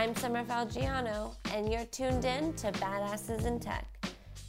I'm 0.00 0.16
Summer 0.16 0.42
Falgiano, 0.44 1.36
and 1.52 1.70
you're 1.70 1.84
tuned 1.84 2.24
in 2.24 2.54
to 2.54 2.72
Badasses 2.72 3.44
in 3.44 3.60
Tech. 3.60 3.84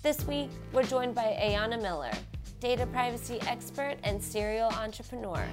This 0.01 0.25
week, 0.25 0.49
we're 0.71 0.83
joined 0.83 1.13
by 1.13 1.37
Ayana 1.43 1.75
Miller, 1.81 2.13
data 2.61 2.85
privacy 2.85 3.37
expert 3.47 3.97
and 4.05 4.23
serial 4.23 4.69
entrepreneur. 4.69 5.45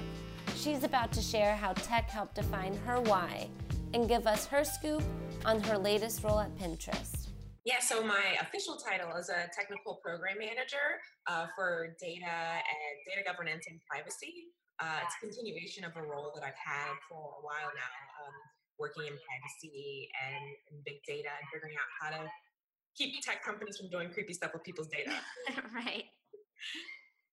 She's 0.55 0.85
about 0.85 1.11
to 1.11 1.21
share 1.21 1.53
how 1.53 1.73
tech 1.73 2.09
helped 2.09 2.35
define 2.35 2.77
her 2.85 3.01
why 3.01 3.49
and 3.93 4.07
give 4.07 4.25
us 4.25 4.45
her 4.45 4.63
scoop 4.63 5.03
on 5.43 5.59
her 5.63 5.77
latest 5.77 6.23
role 6.23 6.39
at 6.39 6.55
Pinterest. 6.55 7.27
Yeah, 7.65 7.81
so 7.81 8.01
my 8.01 8.37
official 8.39 8.77
title 8.77 9.17
is 9.17 9.27
a 9.27 9.49
technical 9.53 9.99
program 10.01 10.37
manager 10.39 11.03
uh, 11.27 11.47
for 11.57 11.97
data 11.99 12.23
and 12.23 12.95
data 13.05 13.29
governance 13.29 13.65
and 13.69 13.81
privacy. 13.83 14.47
Uh, 14.79 15.03
it's 15.03 15.15
a 15.21 15.27
continuation 15.27 15.83
of 15.83 15.91
a 15.97 16.01
role 16.01 16.31
that 16.35 16.43
I've 16.45 16.55
had 16.55 16.95
for 17.09 17.19
a 17.19 17.43
while 17.43 17.67
now, 17.75 18.23
um, 18.23 18.33
working 18.79 19.03
in 19.03 19.13
privacy 19.13 20.09
and, 20.15 20.45
and 20.71 20.83
big 20.85 21.03
data 21.05 21.29
and 21.29 21.45
figuring 21.51 21.75
out 21.75 21.89
how 21.99 22.09
to 22.15 22.29
keep 22.95 23.21
tech 23.21 23.43
companies 23.43 23.77
from 23.77 23.89
doing 23.89 24.09
creepy 24.09 24.33
stuff 24.33 24.51
with 24.53 24.63
people's 24.63 24.87
data. 24.87 25.11
right. 25.75 26.05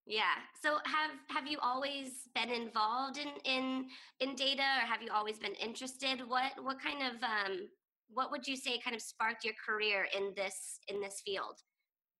Yeah. 0.05 0.39
So 0.63 0.77
have 0.85 1.11
have 1.29 1.47
you 1.47 1.57
always 1.61 2.29
been 2.33 2.49
involved 2.49 3.17
in 3.17 3.27
in 3.43 3.87
in 4.21 4.35
data, 4.35 4.63
or 4.63 4.87
have 4.87 5.01
you 5.01 5.09
always 5.13 5.37
been 5.37 5.55
interested? 5.55 6.21
What 6.27 6.51
what 6.63 6.77
kind 6.81 7.01
of 7.03 7.21
um, 7.21 7.67
what 8.09 8.31
would 8.31 8.47
you 8.47 8.55
say 8.55 8.79
kind 8.79 8.95
of 8.95 9.01
sparked 9.01 9.43
your 9.43 9.53
career 9.65 10.07
in 10.15 10.33
this 10.35 10.79
in 10.87 11.01
this 11.01 11.21
field? 11.25 11.59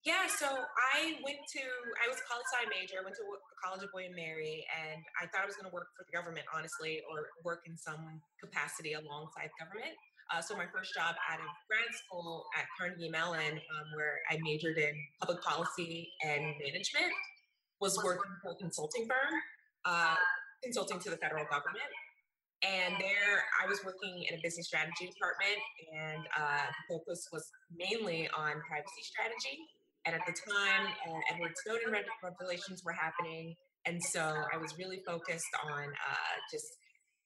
Yeah, 0.06 0.24
so 0.30 0.48
I 0.48 1.20
went 1.20 1.42
to 1.58 1.64
I 2.00 2.08
was 2.08 2.16
a 2.22 2.26
poli 2.30 2.46
sci 2.48 2.64
major, 2.72 3.04
went 3.04 3.18
to 3.20 3.28
College 3.60 3.84
of 3.84 3.92
William 3.92 4.16
and 4.16 4.22
Mary, 4.22 4.64
and 4.72 5.04
I 5.20 5.28
thought 5.28 5.44
I 5.44 5.50
was 5.50 5.60
going 5.60 5.68
to 5.68 5.76
work 5.76 5.92
for 5.98 6.08
the 6.08 6.14
government, 6.16 6.48
honestly, 6.54 7.04
or 7.12 7.28
work 7.44 7.68
in 7.68 7.76
some 7.76 8.22
capacity 8.40 8.94
alongside 8.94 9.52
government. 9.60 9.92
Uh, 10.32 10.40
so 10.40 10.56
my 10.56 10.68
first 10.72 10.94
job 10.94 11.16
out 11.32 11.40
of 11.40 11.50
grad 11.68 11.88
school 11.96 12.46
at 12.56 12.68
Carnegie 12.76 13.10
Mellon, 13.10 13.60
um, 13.60 13.88
where 13.96 14.20
I 14.30 14.38
majored 14.44 14.78
in 14.78 14.96
public 15.20 15.42
policy 15.42 16.12
and 16.24 16.56
management, 16.60 17.12
was 17.80 17.96
working 18.04 18.32
for 18.44 18.52
a 18.52 18.56
consulting 18.56 19.08
firm, 19.08 19.34
uh, 19.86 20.16
consulting 20.64 21.00
to 21.00 21.10
the 21.10 21.18
federal 21.18 21.46
government. 21.46 21.92
And 22.64 22.96
there, 23.00 23.46
I 23.64 23.70
was 23.70 23.86
working 23.86 24.26
in 24.28 24.36
a 24.36 24.42
business 24.42 24.68
strategy 24.68 25.08
department, 25.08 25.62
and 25.94 26.24
uh, 26.36 26.66
the 26.68 26.84
focus 26.90 27.30
was 27.32 27.48
mainly 27.70 28.28
on 28.36 28.60
privacy 28.68 29.04
strategy. 29.04 29.62
And 30.08 30.16
at 30.16 30.24
the 30.26 30.32
time, 30.32 30.88
uh, 31.04 31.20
Edward 31.36 31.52
Snowden 31.64 31.92
revelations 32.24 32.82
were 32.86 32.96
happening, 32.96 33.56
and 33.84 34.02
so 34.02 34.24
I 34.24 34.56
was 34.56 34.72
really 34.80 35.04
focused 35.06 35.52
on 35.68 35.84
uh, 35.84 36.36
just 36.50 36.80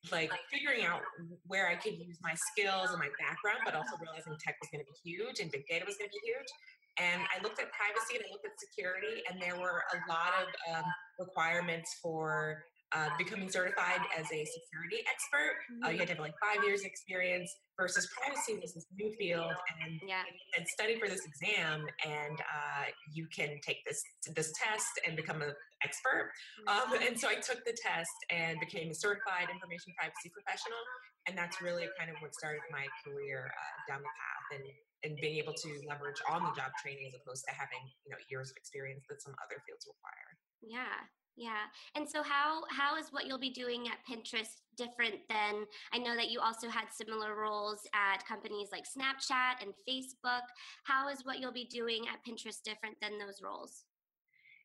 like 0.09 0.31
figuring 0.49 0.83
out 0.83 1.01
where 1.45 1.69
I 1.69 1.75
could 1.75 1.93
use 1.93 2.17
my 2.23 2.33
skills 2.33 2.89
and 2.89 2.97
my 2.97 3.13
background, 3.21 3.61
but 3.65 3.75
also 3.75 4.01
realizing 4.01 4.33
tech 4.41 4.57
was 4.57 4.73
going 4.73 4.81
to 4.81 4.89
be 4.89 4.97
huge 5.05 5.37
and 5.39 5.51
big 5.53 5.61
data 5.69 5.85
was 5.85 5.93
going 6.01 6.09
to 6.09 6.17
be 6.17 6.25
huge. 6.25 6.49
And 6.97 7.21
I 7.29 7.37
looked 7.45 7.61
at 7.61 7.69
privacy 7.69 8.17
and 8.17 8.25
I 8.25 8.33
looked 8.33 8.49
at 8.49 8.57
security, 8.57 9.21
and 9.29 9.37
there 9.37 9.61
were 9.61 9.85
a 9.93 9.97
lot 10.09 10.33
of 10.41 10.49
um, 10.73 10.87
requirements 11.19 12.01
for 12.01 12.65
uh, 12.93 13.07
becoming 13.17 13.49
certified 13.49 14.01
as 14.17 14.25
a 14.31 14.43
security 14.43 15.03
expert. 15.07 15.55
Uh, 15.85 15.89
you 15.89 15.99
had 15.99 16.07
to 16.07 16.13
have 16.13 16.21
like 16.21 16.35
five 16.43 16.63
years 16.63 16.83
experience 16.83 17.49
versus 17.79 18.07
privacy 18.11 18.59
was 18.59 18.73
this 18.73 18.85
new 18.93 19.11
field 19.17 19.55
and, 19.81 19.99
yeah. 20.07 20.21
and 20.57 20.67
study 20.67 20.99
for 20.99 21.07
this 21.07 21.25
exam 21.25 21.87
and 22.05 22.37
uh, 22.39 22.85
you 23.13 23.27
can 23.33 23.57
take 23.65 23.79
this 23.87 24.01
this 24.35 24.51
test 24.59 24.91
and 25.07 25.15
become 25.15 25.41
an 25.41 25.53
expert. 25.83 26.31
Um, 26.67 26.93
and 26.99 27.17
so 27.17 27.29
I 27.29 27.35
took 27.41 27.63
the 27.65 27.73
test 27.73 28.17
and 28.29 28.59
became 28.59 28.91
a 28.91 28.97
certified 28.97 29.49
information 29.49 29.93
privacy 29.97 30.29
professional. 30.29 30.81
And 31.29 31.37
that's 31.37 31.61
really 31.61 31.85
kind 31.97 32.09
of 32.09 32.17
what 32.19 32.33
started 32.33 32.61
my 32.73 32.85
career 33.05 33.49
uh, 33.49 33.77
down 33.89 34.01
the 34.01 34.13
path 34.13 34.45
and, 34.57 34.65
and 35.05 35.11
being 35.21 35.37
able 35.37 35.53
to 35.53 35.69
leverage 35.85 36.21
on 36.29 36.43
the 36.43 36.53
job 36.57 36.73
training 36.81 37.09
as 37.09 37.13
opposed 37.17 37.45
to 37.49 37.53
having 37.53 37.81
you 38.05 38.09
know 38.13 38.19
years 38.29 38.49
of 38.49 38.57
experience 38.57 39.05
that 39.09 39.21
some 39.21 39.33
other 39.41 39.61
fields 39.65 39.85
require. 39.85 40.29
Yeah, 40.61 40.97
yeah. 41.35 41.69
And 41.95 42.07
so 42.07 42.23
how 42.23 42.63
how 42.69 42.97
is 42.97 43.07
what 43.11 43.25
you'll 43.25 43.39
be 43.39 43.51
doing 43.51 43.87
at 43.87 43.99
Pinterest 44.07 44.61
different 44.77 45.15
than 45.29 45.65
I 45.93 45.97
know 45.97 46.15
that 46.15 46.29
you 46.29 46.39
also 46.39 46.69
had 46.69 46.85
similar 46.91 47.35
roles 47.35 47.87
at 47.93 48.25
companies 48.27 48.69
like 48.71 48.83
Snapchat 48.83 49.61
and 49.61 49.73
Facebook. 49.87 50.45
How 50.83 51.09
is 51.09 51.23
what 51.23 51.39
you'll 51.39 51.53
be 51.53 51.65
doing 51.65 52.05
at 52.11 52.19
Pinterest 52.27 52.61
different 52.63 52.95
than 53.01 53.17
those 53.17 53.41
roles? 53.43 53.85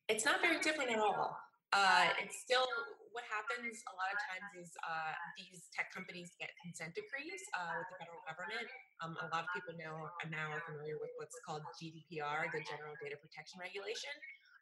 It's 0.09 0.25
not 0.25 0.41
very 0.41 0.59
different 0.60 0.91
at 0.91 0.99
all. 0.99 1.37
Uh, 1.72 2.06
it's 2.22 2.38
still 2.41 2.66
what 3.10 3.25
happens 3.32 3.81
a 3.88 3.94
lot 3.97 4.12
of 4.12 4.19
times 4.28 4.49
is 4.60 4.71
uh, 4.84 5.16
these 5.41 5.72
tech 5.72 5.88
companies 5.88 6.37
get 6.37 6.53
consent 6.60 6.93
decrees 6.93 7.41
uh, 7.56 7.81
with 7.81 7.88
the 7.88 7.97
federal 8.05 8.22
government. 8.28 8.69
Um, 9.00 9.16
a 9.25 9.28
lot 9.32 9.49
of 9.49 9.50
people 9.56 9.72
know 9.81 10.12
and 10.21 10.28
now 10.28 10.53
are 10.53 10.60
familiar 10.69 11.00
with 11.00 11.10
what's 11.16 11.34
called 11.41 11.65
GDPR, 11.81 12.53
the 12.53 12.60
General 12.69 12.93
Data 13.00 13.16
Protection 13.16 13.56
Regulation. 13.56 14.12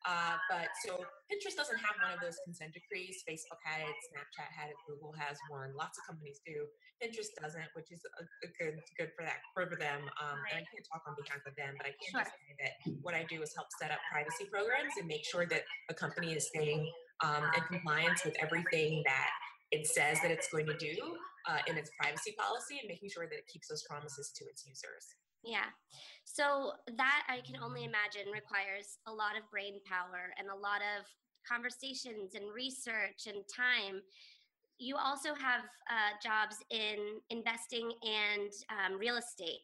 Uh, 0.04 0.36
but 0.52 0.68
so 0.84 1.00
Pinterest 1.32 1.56
doesn't 1.56 1.80
have 1.80 1.96
one 1.96 2.12
of 2.12 2.20
those 2.20 2.36
consent 2.44 2.76
decrees. 2.76 3.24
Facebook 3.24 3.56
had 3.64 3.80
it, 3.88 3.96
Snapchat 4.12 4.52
had 4.52 4.68
it, 4.68 4.76
Google 4.84 5.16
has 5.16 5.40
one. 5.48 5.72
Lots 5.72 5.96
of 5.96 6.04
companies 6.04 6.44
do. 6.44 6.68
Pinterest 7.00 7.32
doesn't, 7.40 7.72
which 7.72 7.88
is 7.88 8.04
a, 8.20 8.22
a 8.44 8.48
good 8.60 8.76
good 9.00 9.10
for 9.16 9.24
that 9.24 9.40
for 9.56 9.64
them. 9.64 10.04
Um, 10.20 10.38
and 10.52 10.60
I 10.60 10.64
can't 10.68 10.84
talk 10.84 11.08
on 11.08 11.16
behalf 11.16 11.40
of 11.48 11.56
them, 11.56 11.72
but 11.80 11.88
I 11.88 11.96
can 11.96 12.08
sure. 12.12 12.20
just 12.20 12.36
say 12.36 12.52
that 12.60 12.72
what 13.00 13.16
I 13.16 13.24
do 13.32 13.40
is 13.40 13.56
help 13.56 13.72
set 13.80 13.88
up 13.90 13.98
privacy 14.12 14.44
programs 14.52 14.92
and 15.00 15.08
make 15.08 15.24
sure 15.24 15.48
that 15.48 15.64
a 15.88 15.94
company 15.96 16.36
is 16.36 16.52
staying 16.52 16.84
um, 17.24 17.48
in 17.56 17.62
compliance 17.64 18.24
with 18.28 18.36
everything 18.44 19.02
that 19.08 19.32
it 19.72 19.86
says 19.88 20.20
that 20.20 20.30
it's 20.30 20.48
going 20.52 20.66
to 20.66 20.76
do 20.76 20.94
uh, 21.48 21.64
in 21.66 21.76
its 21.76 21.90
privacy 21.98 22.36
policy 22.38 22.78
and 22.78 22.88
making 22.88 23.08
sure 23.08 23.24
that 23.24 23.34
it 23.34 23.46
keeps 23.48 23.68
those 23.68 23.82
promises 23.88 24.32
to 24.36 24.44
its 24.44 24.64
users. 24.68 25.16
Yeah. 25.44 25.68
So 26.24 26.72
that 26.96 27.22
I 27.28 27.40
can 27.46 27.62
only 27.62 27.84
imagine 27.84 28.32
requires 28.32 28.98
a 29.06 29.12
lot 29.12 29.36
of 29.36 29.48
brain 29.50 29.78
power 29.84 30.32
and 30.38 30.48
a 30.48 30.56
lot 30.56 30.80
of 30.80 31.04
conversations 31.46 32.34
and 32.34 32.52
research 32.52 33.28
and 33.28 33.44
time. 33.46 34.00
You 34.78 34.96
also 34.96 35.34
have 35.34 35.62
uh, 35.88 36.16
jobs 36.22 36.56
in 36.70 37.20
investing 37.30 37.92
and 38.02 38.50
um, 38.72 38.98
real 38.98 39.16
estate. 39.16 39.60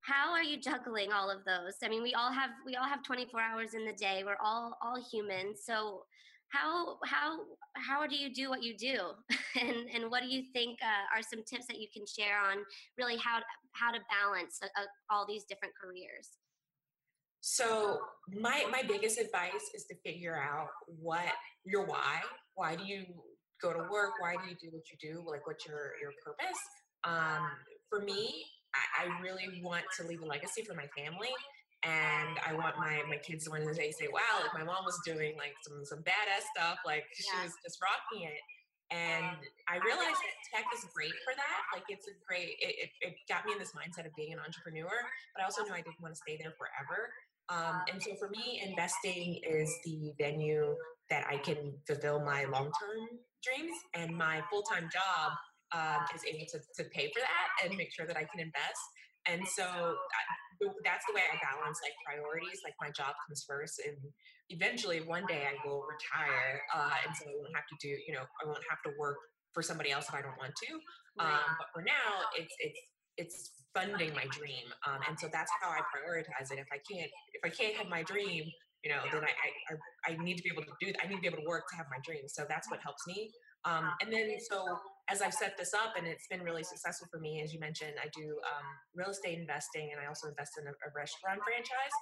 How 0.00 0.32
are 0.32 0.42
you 0.42 0.58
juggling 0.58 1.12
all 1.12 1.30
of 1.30 1.44
those? 1.44 1.76
I 1.84 1.88
mean, 1.88 2.02
we 2.02 2.14
all 2.14 2.32
have 2.32 2.50
we 2.64 2.76
all 2.76 2.88
have 2.88 3.02
24 3.04 3.38
hours 3.38 3.74
in 3.74 3.84
the 3.84 3.92
day. 3.92 4.22
We're 4.24 4.40
all 4.42 4.76
all 4.82 4.98
human. 5.12 5.54
So 5.54 6.04
how 6.50 6.98
how 7.04 7.38
how 7.76 8.06
do 8.06 8.16
you 8.16 8.32
do 8.32 8.50
what 8.50 8.62
you 8.62 8.76
do 8.76 8.98
and 9.60 9.88
and 9.94 10.10
what 10.10 10.22
do 10.22 10.28
you 10.28 10.42
think 10.52 10.78
uh, 10.82 11.16
are 11.16 11.22
some 11.22 11.42
tips 11.44 11.66
that 11.66 11.78
you 11.78 11.86
can 11.92 12.04
share 12.06 12.38
on 12.40 12.58
really 12.98 13.16
how 13.16 13.38
how 13.72 13.90
to 13.90 13.98
balance 14.10 14.60
all 15.10 15.26
these 15.26 15.44
different 15.44 15.74
careers 15.80 16.28
so 17.40 17.98
my 18.40 18.64
my 18.70 18.82
biggest 18.86 19.18
advice 19.18 19.70
is 19.74 19.84
to 19.84 19.94
figure 20.04 20.36
out 20.36 20.68
what 20.86 21.32
your 21.64 21.84
why 21.86 22.20
why 22.54 22.76
do 22.76 22.84
you 22.84 23.04
go 23.62 23.72
to 23.72 23.80
work 23.90 24.12
why 24.20 24.34
do 24.42 24.48
you 24.48 24.56
do 24.60 24.68
what 24.70 24.82
you 24.90 24.98
do 25.00 25.22
like 25.26 25.46
what's 25.46 25.66
your 25.66 25.92
your 26.00 26.12
purpose 26.24 26.60
um, 27.04 27.48
for 27.88 28.00
me 28.00 28.44
I, 28.74 29.04
I 29.04 29.20
really 29.22 29.60
want 29.62 29.84
to 29.98 30.06
leave 30.06 30.20
a 30.20 30.26
legacy 30.26 30.62
for 30.62 30.74
my 30.74 30.86
family 30.96 31.32
and 31.82 32.36
I 32.44 32.52
want 32.52 32.76
my 32.76 33.00
my 33.08 33.16
kids 33.16 33.44
to 33.44 33.50
one 33.50 33.64
day 33.72 33.90
say, 33.90 34.08
"Wow, 34.12 34.44
like 34.44 34.52
my 34.52 34.64
mom 34.64 34.84
was 34.84 35.00
doing 35.04 35.36
like 35.38 35.54
some 35.66 35.84
some 35.84 36.00
badass 36.00 36.44
stuff. 36.54 36.78
Like 36.84 37.04
yeah. 37.16 37.24
she 37.24 37.44
was 37.44 37.54
just 37.64 37.78
rocking 37.80 38.28
it." 38.28 38.40
And 38.90 39.38
I 39.70 39.78
realized 39.86 40.18
that 40.18 40.36
tech 40.50 40.66
is 40.74 40.82
great 40.90 41.14
for 41.22 41.30
that. 41.34 41.60
Like 41.72 41.86
it's 41.88 42.10
a 42.10 42.14
great. 42.26 42.58
It, 42.58 42.90
it, 42.90 42.90
it 43.00 43.14
got 43.28 43.46
me 43.46 43.52
in 43.52 43.58
this 43.58 43.70
mindset 43.70 44.06
of 44.06 44.14
being 44.16 44.32
an 44.32 44.40
entrepreneur, 44.42 44.90
but 45.34 45.42
I 45.42 45.44
also 45.44 45.62
knew 45.62 45.72
I 45.72 45.82
didn't 45.82 46.02
want 46.02 46.14
to 46.14 46.20
stay 46.20 46.36
there 46.42 46.54
forever. 46.58 47.10
Um, 47.50 47.82
and 47.92 48.02
so 48.02 48.14
for 48.18 48.30
me, 48.30 48.62
investing 48.66 49.40
is 49.46 49.70
the 49.84 50.12
venue 50.18 50.74
that 51.08 51.26
I 51.28 51.38
can 51.38 51.74
fulfill 51.86 52.20
my 52.20 52.44
long 52.44 52.70
term 52.74 53.18
dreams, 53.42 53.74
and 53.94 54.16
my 54.16 54.42
full 54.50 54.62
time 54.62 54.88
job 54.92 55.32
um, 55.72 56.06
is 56.14 56.22
able 56.24 56.46
to, 56.50 56.58
to 56.82 56.88
pay 56.90 57.10
for 57.14 57.20
that 57.20 57.66
and 57.66 57.76
make 57.76 57.92
sure 57.92 58.06
that 58.06 58.16
I 58.16 58.24
can 58.24 58.40
invest. 58.40 58.82
And 59.28 59.42
so 59.46 59.64
I, 59.64 60.22
that's 60.84 61.04
the 61.08 61.14
way 61.14 61.24
I 61.24 61.36
balance 61.40 61.78
like 61.84 61.96
priorities. 62.04 62.60
Like 62.64 62.74
my 62.80 62.90
job 62.92 63.14
comes 63.26 63.44
first, 63.48 63.80
and 63.84 63.96
eventually 64.48 65.00
one 65.00 65.24
day 65.26 65.48
I 65.48 65.56
will 65.66 65.84
retire, 65.84 66.60
uh, 66.74 66.96
and 67.04 67.12
so 67.16 67.28
I 67.28 67.32
won't 67.36 67.54
have 67.54 67.68
to 67.68 67.76
do, 67.80 67.92
you 68.06 68.12
know, 68.12 68.24
I 68.24 68.44
won't 68.46 68.64
have 68.68 68.80
to 68.88 68.92
work 68.98 69.16
for 69.52 69.62
somebody 69.62 69.90
else 69.90 70.06
if 70.08 70.14
I 70.14 70.22
don't 70.22 70.36
want 70.38 70.54
to. 70.54 70.72
Um, 71.20 71.48
but 71.58 71.68
for 71.74 71.82
now, 71.82 72.24
it's 72.38 72.54
it's 72.60 72.80
it's 73.16 73.36
funding 73.74 74.14
my 74.14 74.24
dream, 74.30 74.66
um, 74.86 75.00
and 75.08 75.18
so 75.18 75.28
that's 75.32 75.50
how 75.60 75.68
I 75.68 75.80
prioritize 75.92 76.52
it. 76.52 76.58
If 76.58 76.68
I 76.72 76.80
can't 76.84 77.10
if 77.36 77.42
I 77.44 77.50
can't 77.50 77.76
have 77.76 77.88
my 77.88 78.02
dream, 78.02 78.44
you 78.84 78.90
know, 78.90 79.00
then 79.12 79.22
I, 79.24 79.32
I 79.32 80.12
I 80.12 80.16
need 80.24 80.36
to 80.36 80.42
be 80.42 80.50
able 80.52 80.64
to 80.64 80.74
do. 80.80 80.92
I 81.02 81.08
need 81.08 81.16
to 81.16 81.20
be 81.20 81.28
able 81.28 81.42
to 81.42 81.48
work 81.48 81.68
to 81.70 81.76
have 81.76 81.86
my 81.90 81.98
dream. 82.04 82.24
So 82.28 82.44
that's 82.48 82.70
what 82.70 82.80
helps 82.82 83.06
me. 83.06 83.30
Um, 83.64 83.92
and 84.00 84.12
then 84.12 84.32
so 84.48 84.64
as 85.10 85.20
I've 85.20 85.34
set 85.34 85.58
this 85.58 85.74
up, 85.74 85.98
and 85.98 86.06
it's 86.06 86.30
been 86.30 86.42
really 86.42 86.62
successful 86.62 87.08
for 87.10 87.18
me, 87.18 87.42
as 87.42 87.52
you 87.52 87.58
mentioned, 87.58 87.98
I 87.98 88.08
do 88.14 88.38
um, 88.46 88.66
real 88.94 89.10
estate 89.10 89.38
investing, 89.38 89.90
and 89.90 89.98
I 90.00 90.06
also 90.06 90.30
invest 90.30 90.54
in 90.56 90.70
a, 90.70 90.70
a 90.70 90.90
restaurant 90.94 91.42
franchise. 91.42 91.94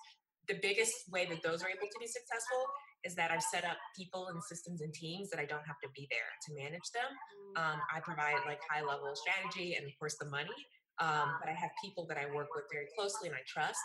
The 0.47 0.61
biggest 0.61 1.09
way 1.09 1.25
that 1.25 1.41
those 1.41 1.65
are 1.65 1.73
able 1.73 1.89
to 1.89 1.99
be 2.01 2.07
successful 2.07 2.63
is 3.05 3.15
that 3.17 3.31
I've 3.31 3.45
set 3.45 3.65
up 3.65 3.77
people 3.97 4.29
and 4.29 4.43
systems 4.45 4.81
and 4.81 4.93
teams 4.93 5.31
that 5.31 5.41
I 5.41 5.47
don't 5.47 5.65
have 5.65 5.81
to 5.85 5.91
be 5.95 6.09
there 6.11 6.31
to 6.49 6.49
manage 6.57 6.89
them. 6.93 7.11
Mm. 7.13 7.53
Um, 7.61 7.79
I 7.95 8.01
provide 8.01 8.41
like 8.47 8.61
high 8.69 8.83
level 8.83 9.13
strategy 9.15 9.77
and 9.77 9.87
of 9.87 9.93
course 9.99 10.17
the 10.19 10.27
money. 10.29 10.57
Um, 10.99 11.39
but 11.39 11.49
I 11.49 11.55
have 11.55 11.71
people 11.79 12.07
that 12.11 12.19
I 12.19 12.27
work 12.35 12.49
with 12.57 12.65
very 12.73 12.91
closely 12.99 13.31
and 13.31 13.37
I 13.37 13.45
trust 13.47 13.79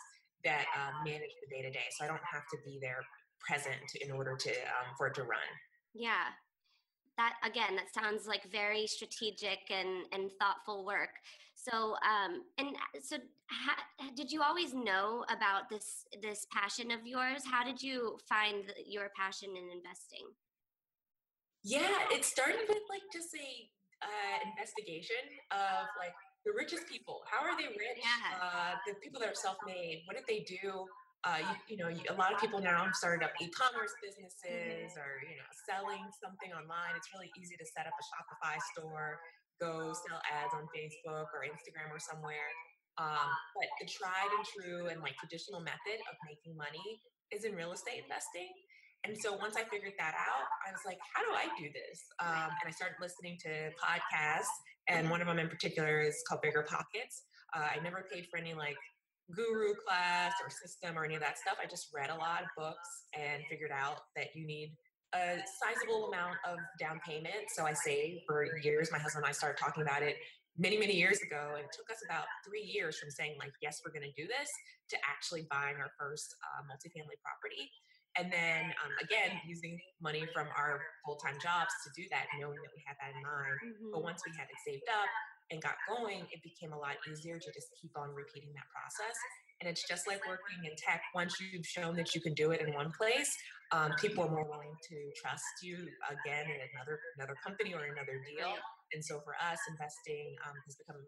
that 0.44 0.66
um, 0.74 1.06
manage 1.06 1.30
the 1.46 1.50
day 1.54 1.62
to 1.62 1.70
day. 1.70 1.86
So 1.94 2.06
I 2.06 2.08
don't 2.08 2.26
have 2.26 2.44
to 2.52 2.58
be 2.66 2.80
there 2.82 3.06
present 3.40 3.86
in 4.02 4.10
order 4.12 4.36
to 4.36 4.50
um, 4.50 4.98
for 4.98 5.08
it 5.08 5.16
to 5.16 5.24
run. 5.24 5.52
Yeah, 5.94 6.34
that 7.18 7.34
again, 7.44 7.76
that 7.76 7.94
sounds 7.94 8.28
like 8.28 8.52
very 8.52 8.88
strategic 8.88 9.60
and 9.70 10.06
and 10.12 10.32
thoughtful 10.40 10.86
work. 10.86 11.10
So, 11.56 11.96
um, 12.04 12.44
and 12.58 12.70
uh, 12.70 13.00
so, 13.02 13.18
ha- 13.50 14.12
did 14.16 14.32
you 14.32 14.42
always 14.42 14.74
know 14.74 15.24
about 15.30 15.70
this 15.70 16.06
this 16.22 16.46
passion 16.52 16.92
of 16.92 17.06
yours? 17.06 17.44
How 17.50 17.64
did 17.64 17.82
you 17.82 18.18
find 18.28 18.66
the, 18.68 18.74
your 18.86 19.10
passion 19.16 19.50
in 19.50 19.72
investing? 19.72 20.28
Yeah, 21.64 22.12
it 22.12 22.26
started 22.26 22.68
with 22.68 22.84
like 22.90 23.04
just 23.14 23.34
a 23.36 23.48
uh, 24.04 24.38
investigation 24.52 25.24
of 25.52 25.88
like 25.98 26.12
the 26.46 26.52
richest 26.52 26.90
people. 26.92 27.22
How 27.32 27.46
are 27.48 27.56
they 27.56 27.68
rich? 27.68 28.04
Yeah. 28.04 28.44
Uh, 28.44 28.76
the 28.86 28.96
people 29.00 29.22
that 29.22 29.30
are 29.30 29.36
self-made. 29.36 30.04
What 30.06 30.18
did 30.18 30.28
they 30.28 30.44
do? 30.44 30.86
Uh, 31.24 31.40
you, 31.40 31.56
you 31.76 31.78
know, 31.80 31.88
a 31.88 32.18
lot 32.20 32.36
of 32.36 32.38
people 32.40 32.60
now 32.60 32.84
have 32.84 32.96
started 33.00 33.24
up 33.24 33.32
e-commerce 33.40 33.96
businesses 34.04 34.92
Mm-hmm. 34.92 35.00
or 35.00 35.10
you 35.24 35.40
know 35.40 35.50
selling 35.64 36.04
something 36.20 36.52
online. 36.52 36.94
It's 37.00 37.08
really 37.16 37.32
easy 37.40 37.56
to 37.56 37.64
set 37.64 37.88
up 37.88 37.96
a 37.96 38.04
Shopify 38.12 38.60
store, 38.76 39.20
go 39.64 39.96
sell 39.96 40.20
ads 40.28 40.52
on 40.52 40.68
Facebook 40.76 41.32
or 41.32 41.48
Instagram 41.48 41.88
or 41.96 42.00
somewhere. 42.00 42.52
Um, 43.00 43.30
but 43.56 43.70
the 43.82 43.88
tried 43.90 44.30
and 44.36 44.46
true 44.54 44.92
and 44.92 45.00
like 45.02 45.16
traditional 45.18 45.64
method 45.64 45.98
of 46.12 46.16
making 46.28 46.54
money 46.60 47.00
is 47.32 47.48
in 47.48 47.56
real 47.56 47.72
estate 47.72 48.04
investing. 48.04 48.52
And 49.04 49.18
so 49.18 49.36
once 49.36 49.56
I 49.58 49.64
figured 49.68 49.96
that 50.00 50.16
out, 50.16 50.48
I 50.64 50.72
was 50.72 50.80
like, 50.86 51.00
how 51.12 51.24
do 51.26 51.32
I 51.36 51.48
do 51.60 51.68
this? 51.74 51.98
Um, 52.24 52.52
and 52.62 52.66
I 52.68 52.72
started 52.72 52.96
listening 53.02 53.36
to 53.44 53.72
podcasts, 53.76 54.54
and 54.88 55.10
one 55.10 55.20
of 55.20 55.28
them 55.28 55.40
in 55.40 55.50
particular 55.50 56.00
is 56.00 56.16
called 56.28 56.42
Bigger 56.42 56.64
Pockets. 56.64 57.24
Uh, 57.56 57.68
I 57.76 57.84
never 57.84 58.06
paid 58.12 58.28
for 58.32 58.38
any 58.40 58.54
like 58.54 58.78
guru 59.32 59.74
class 59.88 60.34
or 60.44 60.50
system 60.50 60.98
or 60.98 61.06
any 61.06 61.16
of 61.16 61.22
that 61.22 61.38
stuff. 61.38 61.58
I 61.62 61.68
just 61.68 61.88
read 61.94 62.10
a 62.10 62.16
lot 62.16 62.42
of 62.44 62.50
books 62.58 63.08
and 63.18 63.44
figured 63.50 63.72
out 63.72 64.02
that 64.16 64.36
you 64.36 64.46
need 64.46 64.76
a 65.16 65.38
sizable 65.62 66.10
amount 66.10 66.38
of 66.44 66.58
down 66.80 67.00
payment. 67.06 67.48
So 67.56 67.66
I 67.66 67.74
saved 67.74 68.22
for 68.28 68.58
years. 68.64 68.92
My 68.92 68.98
husband 69.00 69.24
and 69.26 69.30
I 69.30 69.34
started 69.34 69.62
talking 69.62 69.84
about 69.84 70.02
it 70.02 70.18
many, 70.58 70.78
many 70.78 70.94
years 70.94 71.22
ago. 71.22 71.54
And 71.56 71.66
it 71.66 71.72
took 71.72 71.90
us 71.90 72.02
about 72.06 72.26
three 72.46 72.66
years 72.66 72.98
from 72.98 73.10
saying, 73.10 73.38
like, 73.40 73.54
yes, 73.62 73.82
we're 73.86 73.94
going 73.94 74.10
to 74.10 74.16
do 74.20 74.28
this 74.28 74.50
to 74.90 74.98
actually 75.06 75.46
buying 75.50 75.78
our 75.78 75.94
first 75.98 76.34
uh, 76.44 76.62
multifamily 76.66 77.18
property. 77.22 77.70
And 78.18 78.30
then 78.30 78.70
um, 78.86 78.94
again, 79.02 79.42
using 79.46 79.78
money 80.02 80.26
from 80.34 80.46
our 80.54 80.82
full 81.06 81.18
time 81.18 81.38
jobs 81.42 81.74
to 81.86 81.90
do 81.98 82.06
that, 82.14 82.30
knowing 82.38 82.58
that 82.62 82.74
we 82.78 82.82
had 82.86 82.94
that 83.02 83.10
in 83.14 83.22
mind. 83.26 83.58
But 83.90 84.02
Mhm. 84.02 84.10
once 84.14 84.22
we 84.26 84.34
had 84.38 84.46
it 84.50 84.58
saved 84.62 84.86
up 84.94 85.10
and 85.52 85.62
got 85.62 85.76
going, 85.88 86.26
it 86.32 86.42
became 86.44 86.74
a 86.74 86.80
lot 86.80 86.96
easier 87.12 87.40
to 87.40 87.50
just 87.52 87.68
keep 87.80 87.92
on 87.96 88.10
repeating 88.16 88.52
that 88.56 88.68
process. 88.72 89.16
And 89.62 89.70
it's 89.70 89.88
just 89.88 90.08
like 90.08 90.20
working 90.28 90.60
in 90.68 90.76
tech. 90.76 91.02
Once 91.16 91.40
you've 91.40 91.66
shown 91.66 91.96
that 91.96 92.14
you 92.16 92.20
can 92.20 92.34
do 92.34 92.52
it 92.52 92.60
in 92.60 92.74
one 92.74 92.92
place, 93.00 93.32
um, 93.72 93.94
people 93.96 94.26
are 94.26 94.32
more 94.32 94.44
willing 94.44 94.76
to 94.90 94.98
trust 95.16 95.64
you 95.64 95.88
again 96.10 96.46
in 96.52 96.60
another 96.76 97.00
another 97.16 97.36
company 97.40 97.72
or 97.74 97.88
another 97.88 98.20
deal. 98.28 98.52
And 98.92 99.00
so 99.00 99.22
for 99.24 99.34
us, 99.40 99.60
investing 99.72 100.36
um, 100.44 100.54
has 100.68 100.76
become 100.76 101.00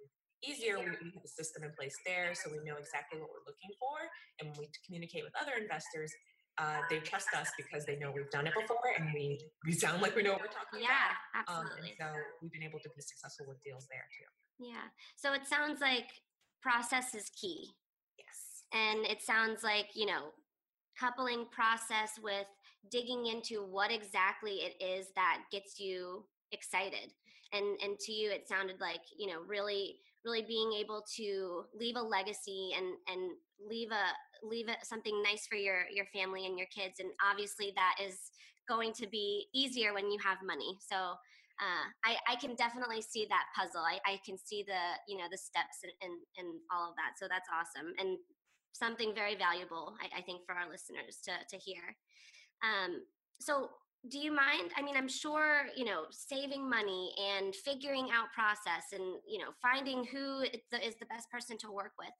easier. 0.46 0.80
We, 0.80 0.94
we 1.04 1.10
have 1.14 1.26
a 1.26 1.34
system 1.36 1.64
in 1.68 1.72
place 1.76 1.94
there, 2.06 2.32
so 2.34 2.54
we 2.54 2.64
know 2.64 2.78
exactly 2.78 3.20
what 3.20 3.28
we're 3.34 3.46
looking 3.50 3.74
for. 3.76 3.98
And 4.40 4.54
when 4.54 4.66
we 4.66 4.68
communicate 4.86 5.26
with 5.26 5.36
other 5.36 5.58
investors, 5.60 6.14
uh, 6.57 6.80
they 6.90 7.00
trust 7.00 7.28
us 7.36 7.52
because 7.57 7.86
they 7.86 7.98
know 7.98 8.12
we've 8.16 8.30
done 8.30 8.48
it 8.48 8.54
before, 8.60 8.80
and 8.98 9.10
we 9.13 9.40
we 9.66 9.74
sound 9.74 10.02
like 10.02 10.16
we 10.16 10.24
know 10.24 10.31
what 10.34 10.42
we're 10.42 10.48
talking 10.48 10.81
Yeah, 10.81 11.12
about. 11.34 11.60
Um, 11.60 11.66
absolutely. 11.66 11.90
and 11.90 11.98
so 12.00 12.06
we've 12.42 12.52
been 12.52 12.63
able 12.63 12.80
to 12.80 12.90
be 12.96 13.02
successful 13.02 13.46
with 13.48 13.62
deals 13.63 13.88
there 13.90 14.06
too. 14.18 14.66
Yeah. 14.72 14.88
So 15.18 15.34
it 15.34 15.46
sounds 15.48 15.81
like 15.81 16.07
process 16.62 17.13
is 17.13 17.30
key. 17.40 17.69
Yes. 18.18 18.63
And 18.74 19.06
it 19.06 19.22
sounds 19.22 19.63
like, 19.63 19.88
you 19.94 20.06
know, 20.06 20.31
coupling 20.98 21.46
process 21.52 22.12
with 22.24 22.48
digging 22.90 23.25
into 23.28 23.66
what 23.66 23.92
exactly 23.92 24.62
it 24.63 24.81
is 24.81 25.08
that 25.16 25.44
gets 25.51 25.80
you 25.80 26.25
excited. 26.51 27.12
And 27.51 27.66
and 27.84 28.00
to 28.00 28.12
you 28.13 28.31
it 28.31 28.48
sounded 28.48 28.80
like, 28.80 29.01
you 29.18 29.28
know, 29.28 29.42
really 29.46 30.00
really 30.24 30.44
being 30.48 30.72
able 30.74 31.04
to 31.18 31.66
leave 31.78 31.96
a 31.98 32.01
legacy 32.01 32.72
and 32.75 32.86
and 33.12 33.31
leave 33.69 33.92
a 33.92 34.06
leave 34.44 34.68
something 34.84 35.22
nice 35.22 35.46
for 35.48 35.56
your 35.56 35.86
your 35.92 36.06
family 36.14 36.46
and 36.46 36.58
your 36.58 36.68
kids 36.68 37.00
and 37.00 37.10
obviously 37.24 37.74
that 37.76 37.96
is 38.04 38.32
going 38.68 38.94
to 38.94 39.08
be 39.08 39.48
easier 39.54 39.94
when 39.94 40.10
you 40.12 40.18
have 40.24 40.38
money. 40.46 40.78
So 40.82 40.96
uh, 40.96 41.86
I, 42.04 42.18
I 42.28 42.36
can 42.36 42.56
definitely 42.56 43.02
see 43.02 43.26
that 43.30 43.46
puzzle. 43.56 43.82
I, 43.82 44.00
I 44.06 44.20
can 44.26 44.38
see 44.38 44.64
the 44.66 45.00
you 45.08 45.18
know 45.18 45.26
the 45.32 45.38
steps 45.38 45.84
and, 45.84 45.94
and, 46.02 46.20
and 46.38 46.60
all 46.74 46.90
of 46.90 46.96
that. 46.96 47.18
So 47.18 47.28
that's 47.30 47.50
awesome 47.50 47.94
and 48.00 48.18
something 48.74 49.16
very 49.16 49.36
valuable 49.36 49.96
I, 50.04 50.20
I 50.20 50.22
think 50.22 50.42
for 50.46 50.54
our 50.54 50.70
listeners 50.70 51.20
to 51.26 51.32
to 51.50 51.58
hear. 51.58 51.96
Um, 52.64 53.04
so 53.40 53.70
do 54.10 54.20
you 54.20 54.32
mind? 54.32 54.70
I 54.78 54.82
mean, 54.82 54.96
I'm 54.98 55.08
sure 55.08 55.66
you 55.76 55.86
know 55.86 56.04
saving 56.12 56.70
money 56.70 57.14
and 57.18 57.56
figuring 57.56 58.10
out 58.12 58.34
process 58.34 58.92
and 58.94 59.04
you 59.28 59.40
know 59.40 59.52
finding 59.62 60.04
who 60.04 60.42
is 60.42 60.62
the, 60.72 60.86
is 60.86 60.96
the 61.00 61.06
best 61.08 61.30
person 61.32 61.58
to 61.60 61.72
work 61.72 61.94
with. 61.98 62.14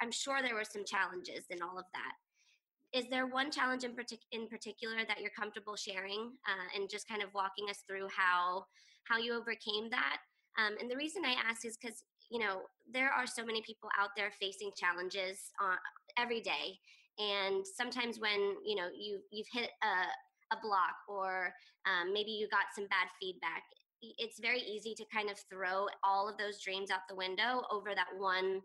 I'm 0.00 0.10
sure 0.10 0.40
there 0.42 0.54
were 0.54 0.64
some 0.64 0.84
challenges 0.84 1.44
in 1.50 1.62
all 1.62 1.78
of 1.78 1.84
that. 1.92 2.98
Is 2.98 3.06
there 3.10 3.26
one 3.26 3.50
challenge 3.50 3.84
in, 3.84 3.92
partic- 3.92 4.28
in 4.32 4.48
particular 4.48 5.04
that 5.06 5.20
you're 5.20 5.34
comfortable 5.38 5.76
sharing 5.76 6.32
uh, 6.48 6.66
and 6.74 6.88
just 6.88 7.08
kind 7.08 7.22
of 7.22 7.34
walking 7.34 7.68
us 7.68 7.82
through 7.86 8.08
how 8.14 8.64
how 9.04 9.18
you 9.18 9.34
overcame 9.34 9.88
that? 9.90 10.18
Um, 10.58 10.74
and 10.80 10.90
the 10.90 10.96
reason 10.96 11.22
I 11.24 11.34
ask 11.48 11.64
is 11.64 11.76
because 11.80 12.04
you 12.30 12.38
know 12.38 12.62
there 12.90 13.10
are 13.10 13.26
so 13.26 13.44
many 13.44 13.62
people 13.62 13.90
out 13.98 14.10
there 14.16 14.30
facing 14.40 14.70
challenges 14.76 15.50
uh, 15.62 15.76
every 16.18 16.40
day, 16.40 16.78
and 17.18 17.64
sometimes 17.66 18.18
when 18.18 18.56
you 18.64 18.76
know 18.76 18.88
you 18.96 19.20
you've 19.30 19.48
hit 19.52 19.70
a 19.82 20.56
a 20.56 20.56
block 20.62 20.96
or 21.08 21.52
um, 21.84 22.10
maybe 22.10 22.30
you 22.30 22.48
got 22.48 22.72
some 22.74 22.86
bad 22.88 23.08
feedback 23.20 23.62
it's 24.00 24.38
very 24.40 24.60
easy 24.60 24.94
to 24.94 25.04
kind 25.12 25.30
of 25.30 25.38
throw 25.50 25.86
all 26.04 26.28
of 26.28 26.38
those 26.38 26.62
dreams 26.62 26.90
out 26.90 27.00
the 27.08 27.14
window 27.14 27.62
over 27.70 27.94
that 27.94 28.06
one 28.16 28.60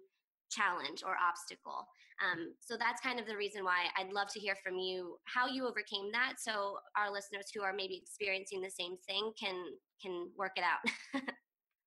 challenge 0.53 1.01
or 1.05 1.15
obstacle 1.17 1.87
um, 2.23 2.53
so 2.61 2.75
that's 2.77 3.01
kind 3.01 3.19
of 3.19 3.25
the 3.25 3.35
reason 3.35 3.63
why 3.63 3.85
i'd 3.97 4.11
love 4.13 4.27
to 4.31 4.39
hear 4.39 4.55
from 4.63 4.75
you 4.77 5.17
how 5.25 5.47
you 5.47 5.65
overcame 5.67 6.11
that 6.11 6.33
so 6.37 6.77
our 6.95 7.11
listeners 7.11 7.47
who 7.53 7.61
are 7.63 7.73
maybe 7.73 7.97
experiencing 8.01 8.61
the 8.61 8.69
same 8.69 8.95
thing 9.07 9.31
can 9.39 9.57
can 10.01 10.29
work 10.37 10.53
it 10.55 10.63
out 10.63 11.23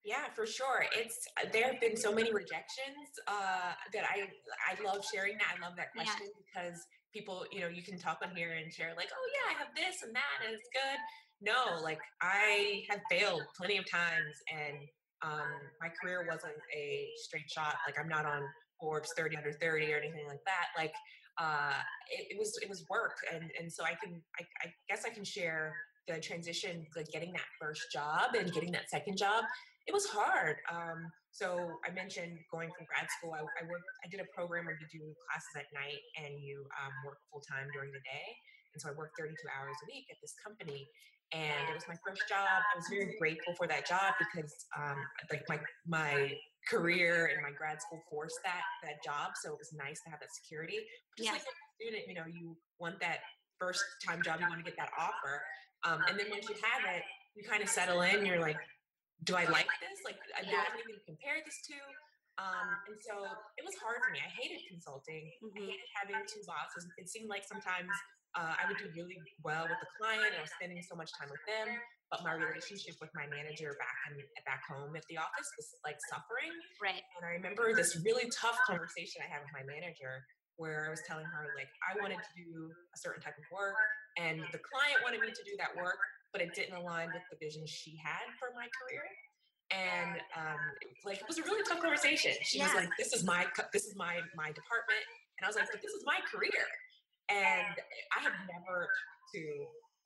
Yeah, 0.07 0.31
for 0.33 0.45
sure. 0.45 0.85
It's 0.95 1.19
there 1.51 1.67
have 1.67 1.81
been 1.81 1.97
so 1.97 2.13
many 2.15 2.31
rejections 2.31 3.11
uh, 3.27 3.75
that 3.93 4.05
I 4.07 4.23
I 4.63 4.81
love 4.81 5.03
sharing 5.13 5.35
that. 5.35 5.55
I 5.59 5.67
love 5.67 5.75
that 5.75 5.87
Yeah. 5.95 6.05
question 6.05 6.27
because 6.47 6.79
people, 7.13 7.45
you 7.51 7.59
know, 7.59 7.67
you 7.67 7.83
can 7.83 7.99
talk 7.99 8.19
on 8.23 8.33
here 8.33 8.53
and 8.53 8.71
share 8.71 8.93
like, 8.95 9.09
oh 9.11 9.27
yeah, 9.35 9.55
I 9.55 9.59
have 9.59 9.75
this 9.75 10.03
and 10.03 10.15
that, 10.15 10.45
and 10.45 10.55
it's 10.55 10.69
good. 10.71 10.99
No, 11.41 11.83
like 11.83 11.99
I 12.21 12.83
have 12.89 13.01
failed 13.11 13.43
plenty 13.57 13.75
of 13.77 13.83
times, 13.91 14.35
and 14.47 14.77
um, 15.23 15.57
my 15.81 15.89
career 16.01 16.25
wasn't 16.29 16.57
a 16.75 17.07
straight 17.17 17.49
shot. 17.49 17.75
Like 17.85 17.95
I'm 17.99 18.09
not 18.09 18.25
on 18.25 18.41
Forbes 18.79 19.09
30 19.17 19.37
under 19.37 19.51
30 19.53 19.93
or 19.93 19.97
anything 19.97 20.27
like 20.27 20.43
that. 20.45 20.67
Like 20.77 20.93
uh, 21.39 21.73
it, 22.11 22.27
it 22.31 22.37
was 22.39 22.57
it 22.61 22.69
was 22.69 22.85
work, 22.89 23.17
and 23.33 23.49
and 23.59 23.71
so 23.71 23.83
I 23.83 23.95
can 24.03 24.21
I, 24.39 24.43
I 24.63 24.73
guess 24.89 25.03
I 25.05 25.09
can 25.09 25.23
share 25.23 25.75
the 26.07 26.19
transition, 26.19 26.85
like 26.95 27.07
getting 27.11 27.33
that 27.33 27.49
first 27.59 27.81
job 27.91 28.33
and 28.37 28.51
getting 28.53 28.71
that 28.71 28.89
second 28.89 29.17
job 29.17 29.43
it 29.87 29.95
was 29.95 30.05
hard. 30.11 30.59
Um, 30.67 31.07
so 31.31 31.79
I 31.87 31.95
mentioned 31.95 32.35
going 32.51 32.67
from 32.75 32.83
grad 32.91 33.07
school. 33.17 33.31
I, 33.31 33.39
I 33.39 33.63
worked. 33.71 33.87
I 34.03 34.11
did 34.11 34.19
a 34.19 34.27
program 34.35 34.67
where 34.67 34.75
you 34.75 34.87
do 34.91 35.03
classes 35.25 35.55
at 35.55 35.71
night 35.71 36.03
and 36.19 36.35
you 36.43 36.67
um, 36.75 36.91
work 37.07 37.23
full 37.31 37.39
time 37.47 37.71
during 37.71 37.95
the 37.95 38.03
day. 38.03 38.27
And 38.75 38.83
so 38.83 38.91
I 38.91 38.93
worked 38.99 39.15
32 39.15 39.31
hours 39.47 39.79
a 39.79 39.87
week 39.87 40.11
at 40.11 40.19
this 40.19 40.35
company, 40.43 40.85
and 41.33 41.69
it 41.69 41.73
was 41.75 41.87
my 41.87 41.95
first 42.05 42.23
job. 42.29 42.47
I 42.47 42.75
was 42.77 42.87
very 42.89 43.15
grateful 43.19 43.53
for 43.55 43.67
that 43.67 43.85
job 43.87 44.13
because, 44.19 44.53
um, 44.77 44.97
like 45.31 45.43
my 45.49 45.59
my 45.85 46.37
career 46.69 47.31
and 47.33 47.41
my 47.43 47.51
grad 47.51 47.81
school 47.81 48.01
forced 48.09 48.39
that 48.43 48.61
that 48.83 49.03
job. 49.03 49.31
So 49.41 49.51
it 49.53 49.59
was 49.59 49.73
nice 49.73 50.01
to 50.03 50.09
have 50.09 50.19
that 50.19 50.33
security. 50.33 50.79
Just 51.17 51.27
Yeah. 51.27 51.33
like 51.33 51.43
a 51.43 51.55
student, 51.75 52.07
you 52.07 52.13
know, 52.13 52.25
you 52.27 52.57
want 52.79 52.99
that 53.01 53.19
first 53.59 53.83
time 54.05 54.21
job. 54.21 54.39
You 54.39 54.47
want 54.47 54.63
to 54.63 54.67
get 54.69 54.77
that 54.77 54.91
offer, 54.97 55.43
um, 55.83 56.03
and 56.07 56.19
then 56.19 56.29
once 56.29 56.47
you 56.49 56.55
have 56.63 56.85
it, 56.95 57.03
you 57.35 57.43
kind 57.43 57.61
of 57.61 57.69
settle 57.69 58.01
in. 58.01 58.25
You're 58.25 58.39
like, 58.39 58.59
do 59.23 59.35
I 59.35 59.45
like 59.45 59.67
this? 59.81 59.99
Like, 60.05 60.19
I 60.37 60.41
don't 60.43 60.51
Yeah. 60.51 60.63
have 60.63 60.73
anything 60.73 60.95
to 60.95 61.05
compare 61.05 61.41
this 61.43 61.59
to? 61.67 61.77
Um, 62.37 62.69
and 62.87 62.97
so 63.01 63.25
it 63.57 63.65
was 63.65 63.73
hard 63.81 63.97
for 64.05 64.11
me. 64.11 64.19
I 64.21 64.29
hated 64.29 64.61
consulting. 64.69 65.25
I 65.41 65.45
Mhm. 65.47 65.65
hated 65.65 65.89
having 65.95 66.23
two 66.27 66.43
bosses. 66.45 66.87
It 66.97 67.09
seemed 67.09 67.29
like 67.29 67.43
sometimes 67.43 67.89
uh, 68.37 68.53
I 68.53 68.69
would 68.69 68.77
do 68.77 68.85
really 68.93 69.17
well 69.41 69.65
with 69.65 69.81
the 69.81 69.89
client 69.97 70.29
I 70.37 70.45
was 70.45 70.53
spending 70.53 70.77
so 70.85 70.93
much 70.93 71.09
time 71.17 71.27
with 71.33 71.41
them, 71.49 71.73
but 72.13 72.21
my 72.21 72.37
relationship 72.37 72.95
with 73.01 73.09
my 73.17 73.25
manager 73.27 73.73
back 73.81 73.97
in, 74.13 74.21
back 74.45 74.61
home 74.69 74.93
at 74.93 75.01
the 75.09 75.17
office 75.17 75.49
was 75.57 75.67
like 75.81 75.97
suffering. 76.07 76.53
right 76.77 77.01
And 77.17 77.25
I 77.25 77.33
remember 77.41 77.73
this 77.73 77.97
really 78.05 78.29
tough 78.29 78.57
conversation 78.69 79.25
I 79.25 79.27
had 79.27 79.41
with 79.41 79.53
my 79.57 79.65
manager 79.65 80.21
where 80.61 80.85
I 80.85 80.89
was 80.93 81.01
telling 81.05 81.25
her, 81.25 81.53
like, 81.53 81.69
I 81.85 81.97
wanted 82.01 82.17
to 82.17 82.31
do 82.33 82.69
a 82.93 82.97
certain 82.97 83.21
type 83.21 83.37
of 83.37 83.45
work, 83.53 83.77
and 84.17 84.41
the 84.49 84.61
client 84.61 85.01
wanted 85.05 85.21
me 85.21 85.29
to 85.29 85.43
do 85.45 85.53
that 85.61 85.73
work, 85.77 86.01
but 86.33 86.41
it 86.41 86.53
didn't 86.57 86.73
align 86.77 87.13
with 87.13 87.21
the 87.29 87.37
vision 87.37 87.61
she 87.69 87.97
had 88.01 88.25
for 88.41 88.49
my 88.57 88.65
career. 88.73 89.05
and 89.71 90.15
um, 90.37 90.61
like 91.05 91.17
it 91.19 91.27
was 91.27 91.37
a 91.39 91.43
really 91.43 91.63
tough 91.67 91.81
conversation. 91.81 92.31
She 92.43 92.57
yeah. 92.59 92.65
was 92.71 92.75
like, 92.75 92.89
"This 92.97 93.11
is 93.13 93.23
my 93.23 93.45
this 93.73 93.85
is 93.85 93.95
my 93.95 94.15
my 94.35 94.49
department," 94.55 95.03
and 95.37 95.43
I 95.43 95.47
was 95.47 95.57
like, 95.57 95.67
"But 95.71 95.81
this 95.81 95.91
is 95.91 96.03
my 96.05 96.19
career," 96.31 96.63
and 97.29 97.75
I 98.15 98.19
have 98.23 98.37
never 98.47 98.87
talked 98.87 99.25
to 99.35 99.43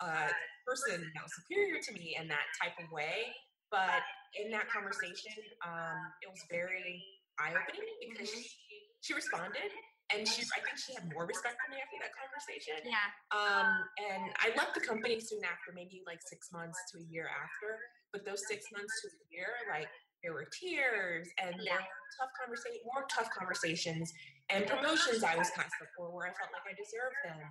a 0.01 0.34
person 0.66 1.00
that 1.01 1.22
was 1.22 1.34
superior 1.38 1.78
to 1.78 1.92
me 1.94 2.18
in 2.18 2.28
that 2.28 2.48
type 2.58 2.74
of 2.82 2.90
way. 2.92 3.30
But 3.70 4.04
in 4.36 4.51
that 4.51 4.68
conversation, 4.68 5.38
um, 5.63 6.00
it 6.25 6.30
was 6.30 6.42
very 6.51 7.00
eye 7.40 7.56
opening 7.56 7.88
because 8.12 8.28
mm-hmm. 8.28 8.44
she 8.44 8.78
she 9.01 9.13
responded 9.18 9.72
and 10.12 10.28
she 10.28 10.44
I 10.51 10.60
think 10.62 10.75
she 10.75 10.92
had 10.94 11.08
more 11.16 11.24
respect 11.24 11.56
for 11.63 11.70
me 11.72 11.80
after 11.80 11.98
that 12.04 12.13
conversation. 12.13 12.84
Yeah. 12.84 13.10
Um, 13.32 13.70
and 14.12 14.24
I 14.44 14.51
left 14.60 14.75
the 14.75 14.84
company 14.84 15.24
soon 15.24 15.42
after, 15.48 15.72
maybe 15.72 16.04
like 16.04 16.20
six 16.28 16.51
months 16.51 16.78
to 16.92 17.00
a 17.00 17.06
year 17.08 17.32
after. 17.32 17.80
But 18.12 18.28
those 18.28 18.44
six 18.44 18.68
months 18.75 18.92
to 19.01 19.08
a 19.08 19.24
year, 19.32 19.51
like 19.72 19.88
there 20.24 20.34
were 20.34 20.48
tears 20.54 21.28
and 21.42 21.58
yeah. 21.58 21.78
there 21.78 21.82
were 21.82 22.10
tough 22.18 22.34
conversation, 22.38 22.80
more 22.86 23.06
tough 23.10 23.30
conversations 23.34 24.13
and 24.54 24.68
promotions 24.68 25.24
I 25.24 25.38
was 25.38 25.50
constantly 25.54 25.90
for 25.98 26.13
where 26.13 26.30
I 26.30 26.34
felt 26.36 26.54
like 26.54 26.66
I 26.68 26.75
deserved 26.78 27.20
them. 27.25 27.42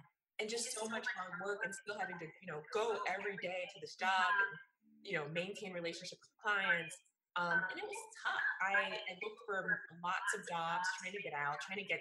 And 0.40 0.48
just 0.48 0.72
so 0.72 0.88
much 0.88 1.04
hard 1.12 1.36
work 1.44 1.60
and 1.68 1.72
still 1.74 2.00
having 2.00 2.16
to, 2.16 2.24
you 2.24 2.48
know, 2.48 2.64
go 2.72 2.96
every 3.04 3.36
day 3.44 3.60
to 3.60 3.76
this 3.76 3.92
job 4.00 4.24
and, 4.24 4.50
you 5.04 5.20
know, 5.20 5.28
maintain 5.36 5.76
relationships 5.76 6.24
with 6.24 6.36
clients. 6.40 6.96
Um, 7.36 7.60
and 7.60 7.76
it 7.76 7.84
was 7.84 8.02
tough. 8.24 8.46
I, 8.64 8.88
I 8.88 9.12
looked 9.20 9.40
for 9.44 9.60
lots 10.00 10.30
of 10.32 10.40
jobs, 10.48 10.88
trying 10.96 11.12
to 11.12 11.20
get 11.20 11.36
out, 11.36 11.60
trying 11.60 11.84
to 11.84 11.84
get 11.84 12.00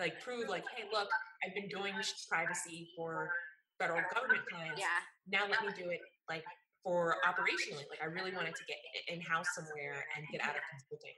like 0.00 0.16
prove 0.24 0.48
like, 0.48 0.64
hey, 0.72 0.88
look, 0.90 1.12
I've 1.44 1.52
been 1.52 1.68
doing 1.68 1.92
privacy 2.28 2.88
for 2.96 3.28
federal 3.78 4.00
government 4.16 4.42
clients. 4.48 4.80
Yeah. 4.80 5.04
Now 5.28 5.44
let 5.44 5.60
me 5.60 5.70
do 5.76 5.90
it 5.90 6.00
like 6.28 6.44
for 6.84 7.16
operationally. 7.24 7.88
Like 7.88 8.04
I 8.04 8.06
really 8.06 8.30
wanted 8.30 8.54
to 8.54 8.64
get 8.68 8.78
in 9.08 9.20
house 9.24 9.48
somewhere 9.56 10.04
and 10.14 10.28
get 10.30 10.44
out 10.44 10.54
of 10.54 10.62
consulting. 10.68 11.16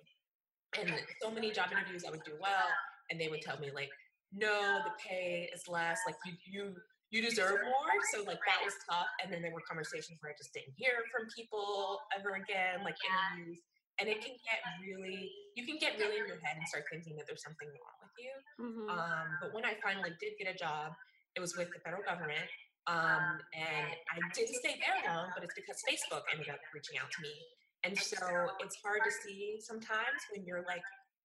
And 0.78 0.94
so 1.20 1.30
many 1.30 1.50
job 1.50 1.68
interviews 1.72 2.04
I 2.06 2.10
would 2.10 2.24
do 2.24 2.38
well, 2.40 2.70
and 3.10 3.20
they 3.20 3.28
would 3.28 3.42
tell 3.42 3.58
me 3.58 3.70
like, 3.74 3.90
no, 4.32 4.80
the 4.86 4.94
pay 5.02 5.50
is 5.52 5.66
less. 5.66 5.98
Like 6.06 6.16
you 6.24 6.34
you 6.46 6.62
you 7.10 7.22
deserve 7.22 7.62
more. 7.62 7.94
So 8.14 8.22
like 8.26 8.42
that 8.46 8.62
was 8.64 8.74
tough. 8.90 9.10
And 9.22 9.32
then 9.32 9.42
there 9.42 9.54
were 9.54 9.62
conversations 9.66 10.18
where 10.22 10.32
I 10.32 10.36
just 10.38 10.54
didn't 10.54 10.74
hear 10.76 11.06
from 11.10 11.26
people 11.34 12.00
ever 12.14 12.34
again, 12.34 12.82
like 12.82 12.98
interviews. 13.02 13.58
And 13.96 14.12
it 14.12 14.20
can 14.20 14.36
get 14.44 14.60
really, 14.84 15.32
you 15.56 15.64
can 15.64 15.80
get 15.80 15.96
really 15.96 16.20
in 16.20 16.28
your 16.28 16.36
head 16.44 16.60
and 16.60 16.66
start 16.68 16.84
thinking 16.92 17.16
that 17.16 17.24
there's 17.24 17.40
something 17.40 17.64
wrong 17.64 17.98
with 18.04 18.16
you. 18.20 18.34
Mm-hmm. 18.60 18.92
Um, 18.92 19.26
but 19.40 19.56
when 19.56 19.64
I 19.64 19.72
finally 19.80 20.12
did 20.20 20.36
get 20.36 20.52
a 20.52 20.56
job, 20.58 20.92
it 21.32 21.40
was 21.40 21.56
with 21.56 21.72
the 21.72 21.80
federal 21.80 22.04
government. 22.04 22.44
Um, 22.86 23.42
and 23.50 23.90
I 24.14 24.16
didn't 24.30 24.54
stay 24.62 24.78
there 24.78 24.98
long, 25.10 25.34
but 25.34 25.42
it's 25.42 25.54
because 25.58 25.82
Facebook 25.82 26.22
ended 26.30 26.48
up 26.48 26.62
reaching 26.70 26.98
out 27.02 27.10
to 27.10 27.20
me. 27.22 27.34
And 27.82 27.98
so 27.98 28.22
it's 28.62 28.78
hard 28.82 29.02
to 29.02 29.12
see 29.12 29.58
sometimes 29.58 30.22
when 30.30 30.46
you're 30.46 30.62
like 30.66 30.82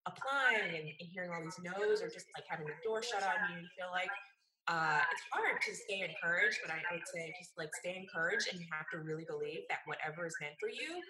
applying 0.10 0.74
and, 0.74 0.88
and 0.90 1.08
hearing 1.14 1.30
all 1.30 1.42
these 1.42 1.58
no's 1.62 2.02
or 2.02 2.10
just 2.10 2.26
like 2.34 2.46
having 2.50 2.66
the 2.66 2.78
door 2.82 3.06
shut 3.06 3.22
on 3.22 3.38
you. 3.54 3.62
You 3.62 3.70
feel 3.78 3.94
like 3.94 4.10
uh, 4.66 5.02
it's 5.10 5.26
hard 5.34 5.58
to 5.62 5.72
stay 5.74 6.02
encouraged, 6.02 6.58
but 6.66 6.74
I, 6.74 6.82
I 6.82 6.98
would 6.98 7.10
say 7.10 7.30
just 7.38 7.54
like 7.58 7.70
stay 7.82 7.98
encouraged 7.98 8.50
and 8.50 8.58
you 8.58 8.66
have 8.74 8.90
to 8.94 9.02
really 9.06 9.26
believe 9.30 9.66
that 9.70 9.86
whatever 9.86 10.26
is 10.26 10.34
meant 10.42 10.58
for 10.58 10.70
you, 10.70 11.02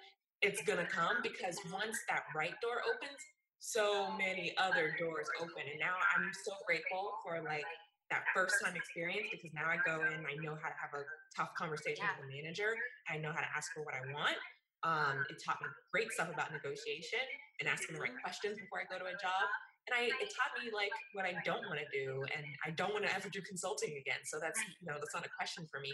it's 0.43 0.63
gonna 0.63 0.87
come 0.87 1.19
because 1.23 1.55
once 1.71 1.95
that 2.07 2.27
right 2.35 2.55
door 2.59 2.83
opens, 2.83 3.21
so 3.59 4.09
many 4.17 4.55
other 4.57 4.95
doors 4.97 5.27
open. 5.39 5.63
And 5.69 5.79
now 5.79 5.93
I'm 6.15 6.31
so 6.43 6.51
grateful 6.65 7.13
for 7.23 7.43
like 7.45 7.67
that 8.11 8.27
first 8.35 8.59
time 8.59 8.75
experience 8.75 9.31
because 9.31 9.49
now 9.55 9.71
I 9.71 9.79
go 9.87 10.03
in, 10.03 10.19
I 10.27 10.35
know 10.43 10.59
how 10.59 10.69
to 10.69 10.77
have 10.77 10.93
a 10.93 11.03
tough 11.31 11.55
conversation 11.55 12.03
yeah. 12.03 12.19
with 12.19 12.27
a 12.27 12.29
manager. 12.29 12.75
I 13.07 13.17
know 13.17 13.31
how 13.31 13.39
to 13.39 13.51
ask 13.55 13.71
for 13.71 13.81
what 13.87 13.95
I 13.95 14.03
want. 14.11 14.37
Um, 14.83 15.23
it 15.31 15.39
taught 15.39 15.61
me 15.63 15.69
great 15.93 16.11
stuff 16.11 16.27
about 16.27 16.51
negotiation 16.51 17.23
and 17.63 17.69
asking 17.71 17.95
the 17.95 18.01
right 18.03 18.13
questions 18.19 18.59
before 18.59 18.83
I 18.83 18.85
go 18.91 18.99
to 18.99 19.07
a 19.07 19.17
job. 19.17 19.45
And 19.89 19.93
I, 19.97 20.01
it 20.11 20.29
taught 20.35 20.53
me 20.59 20.69
like 20.73 20.93
what 21.17 21.25
I 21.25 21.33
don't 21.41 21.65
want 21.65 21.81
to 21.81 21.89
do, 21.89 22.21
and 22.37 22.45
I 22.65 22.69
don't 22.77 22.93
want 22.93 23.05
to 23.05 23.11
ever 23.13 23.29
do 23.33 23.41
consulting 23.41 23.97
again. 23.97 24.21
So 24.29 24.37
that's 24.37 24.61
you 24.77 24.85
know 24.85 24.93
that's 25.01 25.13
not 25.13 25.25
a 25.25 25.33
question 25.33 25.65
for 25.73 25.81
me. 25.81 25.89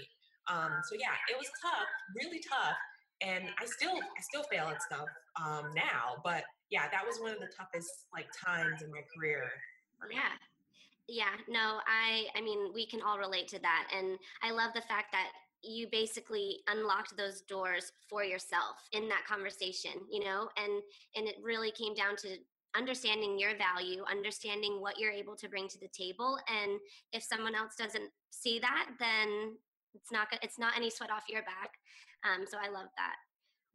Um, 0.51 0.83
so 0.83 0.99
yeah, 0.99 1.15
it 1.31 1.39
was 1.39 1.47
tough, 1.63 1.87
really 2.19 2.43
tough, 2.43 2.75
and 3.23 3.47
I 3.55 3.63
still 3.63 3.95
I 3.95 4.21
still 4.27 4.43
fail 4.51 4.67
at 4.67 4.83
stuff 4.83 5.07
um, 5.39 5.71
now. 5.71 6.19
But 6.23 6.43
yeah, 6.67 6.91
that 6.91 7.07
was 7.07 7.19
one 7.23 7.31
of 7.31 7.39
the 7.39 7.47
toughest 7.55 8.11
like 8.11 8.27
times 8.35 8.83
in 8.83 8.91
my 8.91 9.03
career. 9.15 9.47
Yeah, 10.11 10.35
yeah 11.07 11.35
no 11.47 11.79
i 11.87 12.25
i 12.35 12.41
mean 12.41 12.71
we 12.73 12.85
can 12.85 13.01
all 13.01 13.17
relate 13.17 13.47
to 13.47 13.59
that 13.59 13.87
and 13.95 14.17
i 14.43 14.51
love 14.51 14.71
the 14.75 14.81
fact 14.81 15.07
that 15.11 15.27
you 15.63 15.87
basically 15.91 16.57
unlocked 16.69 17.15
those 17.17 17.41
doors 17.41 17.91
for 18.09 18.23
yourself 18.23 18.77
in 18.91 19.07
that 19.09 19.25
conversation 19.27 19.91
you 20.11 20.23
know 20.23 20.47
and 20.57 20.81
and 21.15 21.27
it 21.27 21.35
really 21.43 21.71
came 21.71 21.93
down 21.93 22.15
to 22.15 22.37
understanding 22.75 23.39
your 23.39 23.57
value 23.57 24.03
understanding 24.11 24.81
what 24.81 24.99
you're 24.99 25.11
able 25.11 25.35
to 25.35 25.49
bring 25.49 25.67
to 25.67 25.79
the 25.79 25.89
table 25.97 26.37
and 26.47 26.79
if 27.13 27.23
someone 27.23 27.55
else 27.55 27.73
doesn't 27.77 28.11
see 28.29 28.59
that 28.59 28.87
then 28.99 29.55
it's 29.95 30.11
not 30.11 30.27
it's 30.41 30.59
not 30.59 30.73
any 30.75 30.89
sweat 30.89 31.09
off 31.09 31.23
your 31.29 31.41
back 31.43 31.71
um, 32.23 32.45
so 32.45 32.57
i 32.57 32.69
love 32.69 32.87
that 32.97 33.15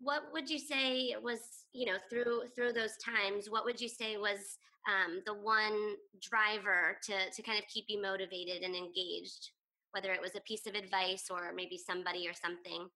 what 0.02 0.25
would 0.32 0.50
you 0.50 0.59
say 0.59 1.14
was 1.23 1.38
you 1.73 1.87
know 1.87 1.99
through 2.11 2.42
through 2.54 2.73
those 2.73 2.97
times 2.97 3.49
what 3.49 3.64
would 3.64 3.80
you 3.80 3.88
say 3.88 4.16
was 4.16 4.59
um, 4.90 5.23
the 5.26 5.35
one 5.35 5.94
driver 6.21 6.99
to 7.04 7.14
to 7.35 7.42
kind 7.42 7.59
of 7.59 7.64
keep 7.68 7.85
you 7.88 8.02
motivated 8.02 8.62
and 8.62 8.75
engaged 8.75 9.50
whether 9.92 10.12
it 10.12 10.21
was 10.21 10.35
a 10.35 10.40
piece 10.40 10.66
of 10.66 10.75
advice 10.75 11.26
or 11.30 11.52
maybe 11.54 11.76
somebody 11.76 12.26
or 12.26 12.32
something? 12.35 12.88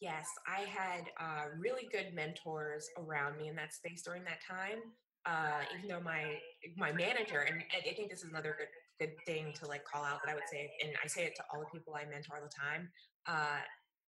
Yes 0.00 0.26
i 0.46 0.60
had 0.62 1.04
uh, 1.20 1.46
really 1.58 1.88
good 1.92 2.14
mentors 2.14 2.88
around 2.98 3.36
me 3.36 3.48
in 3.48 3.56
that 3.56 3.74
space 3.74 4.02
during 4.02 4.24
that 4.24 4.40
time 4.48 4.78
uh, 5.26 5.60
even 5.76 5.88
though 5.88 6.00
my 6.00 6.38
my 6.76 6.92
manager 6.92 7.40
and 7.40 7.62
i 7.76 7.94
think 7.94 8.08
this 8.08 8.22
is 8.22 8.30
another 8.30 8.56
good 8.58 8.68
good 9.00 9.14
thing 9.26 9.52
to 9.54 9.66
like 9.66 9.84
call 9.84 10.04
out 10.04 10.18
that 10.24 10.30
i 10.30 10.34
would 10.34 10.48
say 10.50 10.70
and 10.82 10.92
i 11.04 11.06
say 11.06 11.24
it 11.24 11.34
to 11.36 11.42
all 11.52 11.60
the 11.60 11.66
people 11.66 11.94
i 11.94 12.04
mentor 12.04 12.36
all 12.36 12.42
the 12.42 12.48
time 12.48 12.88
uh, 13.26 13.58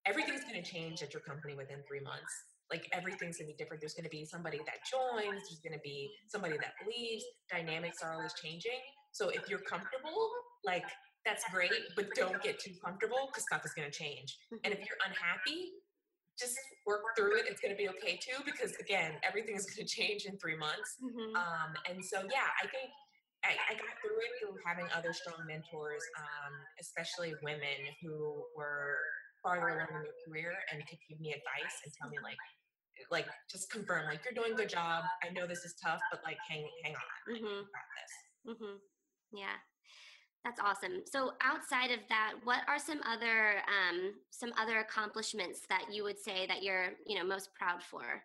everything's 0.07 0.45
going 0.45 0.63
to 0.63 0.69
change 0.69 1.03
at 1.03 1.13
your 1.13 1.23
company 1.23 1.55
within 1.55 1.79
three 1.87 2.01
months 2.01 2.33
like 2.71 2.89
everything's 2.93 3.37
going 3.37 3.51
to 3.51 3.53
be 3.53 3.59
different. 3.59 3.83
There's 3.83 3.95
going 3.95 4.07
to 4.07 4.15
be 4.15 4.25
somebody 4.25 4.59
that 4.59 4.79
joins, 4.87 5.43
there's 5.51 5.61
going 5.63 5.75
to 5.75 5.83
be 5.83 6.11
somebody 6.29 6.57
that 6.57 6.79
leaves. 6.87 7.25
Dynamics 7.51 7.99
are 8.03 8.15
always 8.15 8.33
changing. 8.41 8.79
So 9.13 9.29
if 9.29 9.51
you're 9.51 9.67
comfortable, 9.67 10.31
like 10.65 10.87
that's 11.27 11.45
great, 11.51 11.75
but 11.97 12.07
don't 12.15 12.41
get 12.43 12.59
too 12.61 12.73
comfortable 12.83 13.29
because 13.29 13.43
stuff 13.43 13.63
is 13.65 13.75
going 13.75 13.91
to 13.91 13.97
change. 13.97 14.39
And 14.65 14.73
if 14.73 14.79
mm-hmm. 14.79 14.87
you're 14.87 15.03
unhappy, 15.05 15.75
just 16.39 16.57
work 16.87 17.03
through 17.19 17.37
it. 17.37 17.45
It's 17.51 17.61
going 17.61 17.75
to 17.75 17.77
be 17.77 17.91
okay 17.99 18.17
too 18.17 18.41
because 18.47 18.73
again, 18.79 19.13
everything 19.27 19.57
is 19.57 19.67
going 19.67 19.83
to 19.87 19.91
change 19.91 20.25
in 20.25 20.39
three 20.39 20.57
months. 20.57 20.97
Mm-hmm. 21.03 21.37
Um, 21.37 21.71
and 21.91 21.99
so 22.05 22.23
yeah, 22.23 22.49
I 22.63 22.71
think 22.71 22.89
I, 23.43 23.57
I, 23.69 23.73
got 23.73 23.97
through 24.05 24.21
it 24.21 24.33
through 24.37 24.61
having 24.65 24.85
other 24.93 25.13
strong 25.13 25.41
mentors, 25.49 26.05
um, 26.21 26.53
especially 26.79 27.33
women 27.43 27.89
who 28.05 28.45
were 28.55 29.01
farther 29.43 29.69
along 29.69 29.89
in 29.91 30.05
your 30.05 30.19
career 30.27 30.53
and 30.73 30.81
could 30.87 30.99
give 31.09 31.21
me 31.21 31.31
advice 31.31 31.77
and 31.85 31.93
tell 31.95 32.11
me 32.11 32.19
like 32.23 32.39
like 33.11 33.27
just 33.51 33.71
confirm 33.71 34.07
like 34.07 34.21
you're 34.25 34.37
doing 34.37 34.53
a 34.53 34.57
good 34.57 34.69
job. 34.69 35.05
I 35.25 35.33
know 35.33 35.47
this 35.47 35.65
is 35.65 35.75
tough, 35.83 36.01
but 36.11 36.21
like 36.25 36.39
hang 36.49 36.67
hang 36.85 36.95
on, 36.95 37.35
mm-hmm. 37.35 37.61
got 37.69 37.87
this. 37.97 38.13
Mm-hmm. 38.55 38.77
Yeah. 39.33 39.57
That's 40.45 40.61
awesome. 40.61 41.03
So 41.05 41.33
outside 41.43 41.91
of 41.91 42.01
that, 42.09 42.33
what 42.45 42.61
are 42.67 42.79
some 42.79 43.01
other 43.05 43.61
um, 43.69 44.15
some 44.31 44.53
other 44.59 44.79
accomplishments 44.79 45.61
that 45.69 45.93
you 45.93 46.03
would 46.05 46.19
say 46.19 46.47
that 46.47 46.63
you're 46.63 46.97
you 47.07 47.19
know 47.19 47.25
most 47.25 47.51
proud 47.55 47.83
for? 47.83 48.23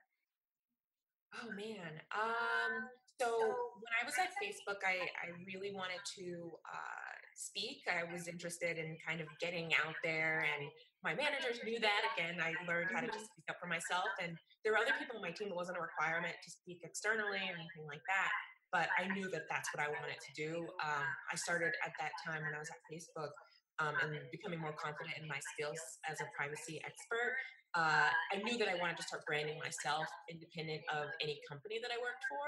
Oh 1.36 1.52
man. 1.52 2.00
Um, 2.16 2.88
so 3.20 3.28
when 3.36 3.94
I 3.96 4.06
was 4.06 4.16
at 4.20 4.32
Facebook, 4.40 4.80
I, 4.84 5.08
I 5.24 5.32
really 5.48 5.72
wanted 5.74 6.00
to 6.20 6.52
uh, 6.68 7.05
speak. 7.36 7.84
I 7.92 8.08
was 8.08 8.28
interested 8.28 8.80
in 8.80 8.96
kind 9.04 9.20
of 9.20 9.28
getting 9.44 9.76
out 9.76 9.96
there, 10.04 10.48
and 10.48 10.72
my 11.04 11.14
managers 11.14 11.60
knew 11.64 11.80
that. 11.84 12.02
Again, 12.16 12.40
I 12.40 12.56
learned 12.64 12.96
how 12.96 13.04
to 13.04 13.12
just 13.12 13.28
speak 13.30 13.46
up 13.52 13.60
for 13.60 13.68
myself, 13.68 14.08
and 14.24 14.34
there 14.64 14.72
were 14.74 14.80
other 14.80 14.96
people 14.98 15.20
on 15.20 15.24
my 15.24 15.36
team. 15.36 15.52
It 15.52 15.60
wasn't 15.60 15.78
a 15.78 15.84
requirement 15.84 16.34
to 16.34 16.50
speak 16.50 16.80
externally 16.82 17.44
or 17.44 17.56
anything 17.60 17.86
like 17.86 18.04
that, 18.08 18.32
but 18.72 18.88
I 18.96 19.12
knew 19.12 19.28
that 19.36 19.46
that's 19.52 19.68
what 19.76 19.84
I 19.84 19.92
wanted 19.92 20.18
to 20.18 20.32
do. 20.34 20.64
Um, 20.80 21.08
I 21.30 21.36
started 21.36 21.76
at 21.84 21.94
that 22.00 22.16
time 22.24 22.42
when 22.42 22.56
I 22.56 22.60
was 22.60 22.72
at 22.72 22.80
Facebook 22.88 23.36
um, 23.80 23.94
and 24.02 24.16
becoming 24.32 24.60
more 24.64 24.74
confident 24.80 25.20
in 25.20 25.28
my 25.28 25.40
skills 25.54 25.80
as 26.08 26.24
a 26.24 26.28
privacy 26.34 26.80
expert. 26.88 27.36
Uh, 27.76 28.08
I 28.32 28.40
knew 28.48 28.56
that 28.58 28.72
I 28.72 28.80
wanted 28.80 28.96
to 28.98 29.04
start 29.04 29.28
branding 29.28 29.60
myself 29.60 30.08
independent 30.32 30.80
of 30.96 31.12
any 31.20 31.44
company 31.52 31.76
that 31.84 31.92
I 31.92 32.00
worked 32.00 32.24
for. 32.32 32.46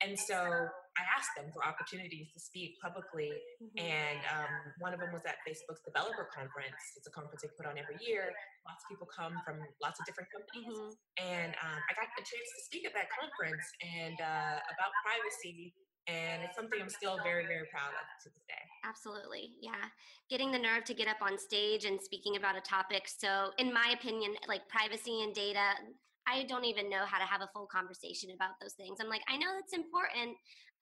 And 0.00 0.18
so 0.18 0.72
I 1.00 1.08
asked 1.16 1.32
them 1.36 1.48
for 1.56 1.64
opportunities 1.64 2.28
to 2.36 2.40
speak 2.40 2.76
publicly. 2.84 3.32
Mm-hmm. 3.62 3.80
And 3.80 4.20
um, 4.28 4.52
one 4.84 4.92
of 4.92 5.00
them 5.00 5.08
was 5.12 5.24
at 5.24 5.40
Facebook's 5.44 5.80
developer 5.84 6.28
conference. 6.28 6.76
It's 7.00 7.08
a 7.08 7.14
conference 7.14 7.40
they 7.40 7.52
put 7.56 7.64
on 7.64 7.80
every 7.80 7.96
year. 8.04 8.28
Lots 8.68 8.84
of 8.84 8.86
people 8.92 9.08
come 9.08 9.32
from 9.40 9.60
lots 9.80 9.96
of 10.00 10.04
different 10.04 10.28
companies. 10.28 10.68
Mm-hmm. 10.68 11.24
And 11.24 11.50
um, 11.64 11.78
I 11.80 11.92
got 11.96 12.12
a 12.12 12.24
chance 12.24 12.48
to 12.56 12.60
speak 12.68 12.84
at 12.84 12.92
that 12.92 13.08
conference 13.08 13.64
and 13.80 14.16
uh, 14.20 14.56
about 14.60 14.92
privacy. 15.00 15.72
And 16.10 16.42
it's 16.42 16.58
something 16.58 16.82
I'm 16.82 16.90
still 16.90 17.16
very, 17.22 17.46
very 17.46 17.70
proud 17.70 17.94
of 17.94 18.06
to 18.24 18.28
this 18.28 18.42
day. 18.50 18.64
Absolutely. 18.84 19.54
Yeah. 19.62 19.86
Getting 20.28 20.50
the 20.50 20.58
nerve 20.58 20.82
to 20.90 20.94
get 20.94 21.06
up 21.06 21.22
on 21.22 21.38
stage 21.38 21.84
and 21.86 22.02
speaking 22.02 22.34
about 22.34 22.58
a 22.58 22.60
topic. 22.60 23.06
So, 23.06 23.54
in 23.56 23.72
my 23.72 23.94
opinion, 23.94 24.34
like 24.48 24.66
privacy 24.68 25.22
and 25.22 25.32
data, 25.32 25.78
I 26.26 26.44
don't 26.44 26.64
even 26.64 26.88
know 26.88 27.04
how 27.06 27.18
to 27.18 27.24
have 27.24 27.40
a 27.40 27.50
full 27.52 27.66
conversation 27.66 28.30
about 28.34 28.60
those 28.60 28.74
things. 28.74 28.98
I'm 29.00 29.08
like, 29.08 29.22
I 29.28 29.36
know 29.36 29.48
that's 29.54 29.74
important. 29.74 30.36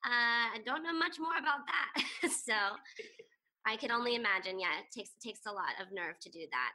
Uh, 0.05 0.53
I 0.53 0.59
don't 0.65 0.83
know 0.83 0.93
much 0.93 1.19
more 1.19 1.37
about 1.37 1.61
that. 1.67 2.29
so 2.45 2.53
I 3.65 3.75
can 3.77 3.91
only 3.91 4.15
imagine. 4.15 4.59
Yeah, 4.59 4.79
it 4.79 4.89
takes 4.97 5.11
takes 5.23 5.41
a 5.47 5.51
lot 5.51 5.77
of 5.81 5.93
nerve 5.93 6.19
to 6.21 6.29
do 6.29 6.45
that. 6.51 6.71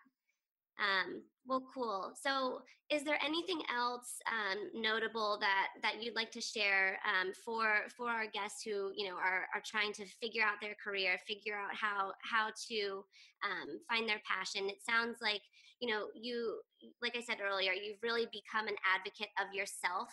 Um, 0.78 1.23
well, 1.46 1.64
cool. 1.73 2.12
So, 2.20 2.61
is 2.90 3.02
there 3.02 3.18
anything 3.25 3.62
else 3.75 4.18
um, 4.30 4.70
notable 4.75 5.38
that 5.40 5.68
that 5.82 6.02
you'd 6.02 6.14
like 6.14 6.30
to 6.32 6.40
share 6.40 6.99
um, 7.06 7.32
for 7.44 7.87
for 7.96 8.11
our 8.11 8.26
guests 8.26 8.62
who 8.62 8.92
you 8.94 9.08
know 9.08 9.16
are 9.16 9.46
are 9.54 9.62
trying 9.64 9.92
to 9.94 10.06
figure 10.20 10.44
out 10.44 10.61
their 10.61 10.76
career, 10.82 11.18
figure 11.26 11.56
out 11.56 11.75
how 11.75 12.12
how 12.23 12.50
to 12.68 13.04
um, 13.44 13.80
find 13.88 14.08
their 14.08 14.20
passion? 14.26 14.68
It 14.68 14.85
sounds 14.88 15.18
like 15.20 15.42
you 15.80 15.88
know 15.90 16.06
you, 16.14 16.61
like 17.02 17.16
I 17.16 17.21
said 17.21 17.38
earlier, 17.40 17.73
you've 17.73 18.02
really 18.02 18.26
become 18.33 18.68
an 18.68 18.76
advocate 18.85 19.30
of 19.40 19.52
yourself 19.54 20.09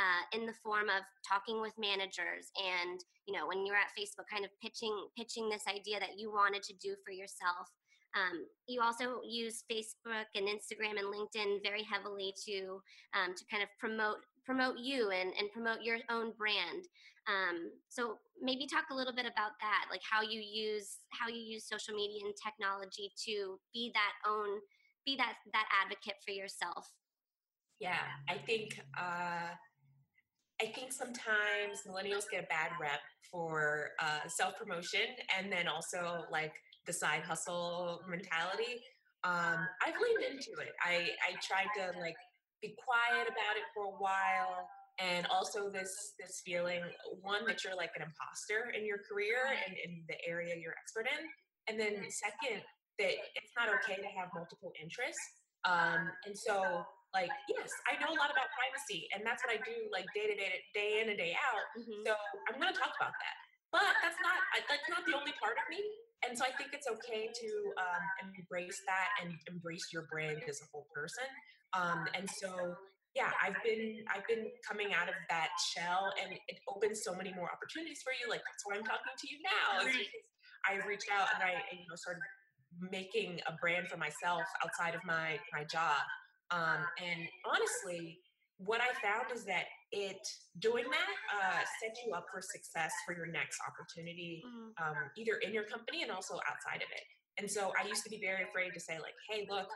uh, 0.00 0.36
in 0.36 0.46
the 0.46 0.56
form 0.62 0.88
of 0.88 1.04
talking 1.28 1.60
with 1.60 1.72
managers 1.78 2.48
and 2.56 3.00
you 3.28 3.36
know 3.36 3.46
when 3.46 3.66
you're 3.66 3.76
at 3.76 3.92
facebook 3.92 4.24
kind 4.32 4.44
of 4.44 4.50
pitching 4.64 4.92
pitching 5.16 5.50
this 5.50 5.68
idea 5.68 6.00
that 6.00 6.16
you 6.16 6.32
wanted 6.32 6.62
to 6.62 6.72
do 6.80 6.96
for 7.04 7.12
yourself 7.12 7.68
um, 8.14 8.44
you 8.68 8.80
also 8.82 9.20
use 9.24 9.64
Facebook 9.70 10.28
and 10.34 10.46
Instagram 10.46 11.00
and 11.00 11.08
LinkedIn 11.08 11.62
very 11.62 11.82
heavily 11.82 12.34
to 12.44 12.82
um, 13.16 13.34
to 13.34 13.44
kind 13.50 13.62
of 13.62 13.68
promote 13.78 14.18
promote 14.44 14.76
you 14.78 15.10
and, 15.10 15.32
and 15.38 15.50
promote 15.52 15.82
your 15.82 15.98
own 16.10 16.32
brand. 16.36 16.84
Um, 17.28 17.70
so 17.88 18.18
maybe 18.40 18.66
talk 18.66 18.90
a 18.90 18.94
little 18.94 19.14
bit 19.14 19.24
about 19.24 19.52
that, 19.60 19.86
like 19.90 20.02
how 20.02 20.20
you 20.20 20.40
use 20.40 20.98
how 21.10 21.28
you 21.28 21.40
use 21.40 21.64
social 21.66 21.94
media 21.94 22.20
and 22.24 22.34
technology 22.36 23.12
to 23.24 23.58
be 23.72 23.92
that 23.94 24.12
own 24.28 24.60
be 25.04 25.16
that 25.16 25.34
that 25.52 25.66
advocate 25.82 26.16
for 26.24 26.32
yourself. 26.32 26.90
Yeah, 27.80 28.04
I 28.28 28.38
think 28.38 28.80
uh, 28.98 29.54
I 30.60 30.66
think 30.74 30.92
sometimes 30.92 31.82
millennials 31.88 32.30
get 32.30 32.44
a 32.44 32.46
bad 32.46 32.70
rep 32.80 33.00
for 33.30 33.90
uh, 34.00 34.28
self 34.28 34.56
promotion 34.58 35.00
and 35.38 35.50
then 35.50 35.66
also 35.66 36.24
like 36.30 36.52
the 36.86 36.92
side 36.92 37.22
hustle 37.22 38.00
mentality. 38.08 38.80
Um, 39.24 39.58
I've 39.84 39.94
leaned 40.02 40.32
into 40.32 40.60
it. 40.60 40.72
I, 40.84 41.08
I 41.22 41.38
tried 41.42 41.70
to 41.78 41.98
like 42.00 42.16
be 42.60 42.74
quiet 42.84 43.26
about 43.26 43.56
it 43.56 43.66
for 43.74 43.84
a 43.84 43.96
while 43.98 44.68
and 44.98 45.26
also 45.26 45.70
this 45.70 46.14
this 46.18 46.42
feeling 46.44 46.80
one 47.22 47.46
that 47.46 47.64
you're 47.64 47.76
like 47.76 47.90
an 47.96 48.02
imposter 48.02 48.70
in 48.76 48.86
your 48.86 48.98
career 49.10 49.50
and 49.66 49.74
in 49.84 50.02
the 50.08 50.14
area 50.28 50.54
you're 50.60 50.74
expert 50.78 51.06
in 51.10 51.26
and 51.68 51.80
then 51.80 52.04
second 52.10 52.62
that 52.98 53.14
it's 53.38 53.52
not 53.56 53.68
okay 53.80 53.96
to 54.00 54.10
have 54.12 54.28
multiple 54.34 54.72
interests 54.80 55.22
um, 55.64 56.10
and 56.26 56.34
so 56.34 56.84
like 57.12 57.32
yes 57.48 57.68
i 57.92 57.96
know 58.00 58.08
a 58.08 58.16
lot 58.16 58.32
about 58.32 58.48
privacy 58.56 59.04
and 59.12 59.20
that's 59.20 59.44
what 59.44 59.52
i 59.52 59.60
do 59.68 59.76
like 59.92 60.08
day 60.16 60.24
to 60.28 60.36
day 60.36 60.48
day 60.72 60.90
in 61.04 61.12
and 61.12 61.20
day 61.20 61.36
out 61.36 61.64
mm-hmm. 61.76 62.00
so 62.08 62.16
i'm 62.48 62.56
going 62.56 62.72
to 62.72 62.78
talk 62.78 62.92
about 62.96 63.12
that 63.20 63.36
but 63.68 63.84
that's 64.00 64.16
not 64.24 64.40
that's 64.64 64.88
not 64.88 65.04
the 65.04 65.12
only 65.12 65.32
part 65.36 65.56
of 65.60 65.66
me 65.68 65.80
and 66.22 66.38
so 66.38 66.46
I 66.46 66.54
think 66.54 66.70
it's 66.70 66.86
okay 66.86 67.26
to 67.26 67.50
um, 67.82 68.04
embrace 68.22 68.78
that 68.86 69.10
and 69.22 69.34
embrace 69.50 69.90
your 69.92 70.06
brand 70.06 70.38
as 70.46 70.62
a 70.62 70.66
whole 70.70 70.86
person. 70.94 71.26
Um, 71.74 72.06
and 72.14 72.30
so, 72.30 72.78
yeah, 73.18 73.34
I've 73.42 73.58
been 73.66 74.06
I've 74.06 74.26
been 74.30 74.46
coming 74.62 74.94
out 74.94 75.10
of 75.10 75.18
that 75.28 75.50
shell, 75.74 76.14
and 76.22 76.32
it 76.32 76.58
opens 76.70 77.02
so 77.02 77.12
many 77.12 77.34
more 77.34 77.50
opportunities 77.50 78.00
for 78.06 78.14
you. 78.14 78.30
Like 78.30 78.40
that's 78.46 78.62
why 78.64 78.78
I'm 78.78 78.86
talking 78.86 79.12
to 79.18 79.26
you 79.26 79.38
now. 79.42 79.82
I 80.62 80.78
reached 80.86 81.10
out 81.10 81.26
and 81.34 81.42
I 81.42 81.58
you 81.74 81.84
know 81.90 81.98
started 81.98 82.22
making 82.80 83.40
a 83.46 83.52
brand 83.60 83.88
for 83.88 83.96
myself 83.96 84.42
outside 84.64 84.94
of 84.94 85.00
my 85.04 85.38
my 85.52 85.64
job. 85.64 86.00
Um, 86.50 86.84
and 87.00 87.20
honestly, 87.48 88.18
what 88.58 88.80
I 88.80 88.92
found 89.00 89.32
is 89.34 89.44
that 89.46 89.64
it 89.90 90.20
doing 90.60 90.84
that 90.88 91.14
uh, 91.32 91.62
sets 91.82 92.00
you 92.06 92.12
up 92.14 92.26
for 92.32 92.40
success 92.40 92.92
for 93.04 93.16
your 93.16 93.26
next 93.26 93.58
opportunity, 93.66 94.42
mm-hmm. 94.44 94.76
um, 94.78 95.10
either 95.16 95.40
in 95.42 95.52
your 95.52 95.64
company 95.64 96.02
and 96.02 96.10
also 96.10 96.36
outside 96.48 96.80
of 96.80 96.90
it. 96.92 97.04
And 97.40 97.50
so 97.50 97.72
I 97.80 97.88
used 97.88 98.04
to 98.04 98.10
be 98.10 98.20
very 98.20 98.44
afraid 98.44 98.72
to 98.74 98.80
say 98.80 99.00
like, 99.00 99.16
"Hey, 99.28 99.48
look, 99.48 99.68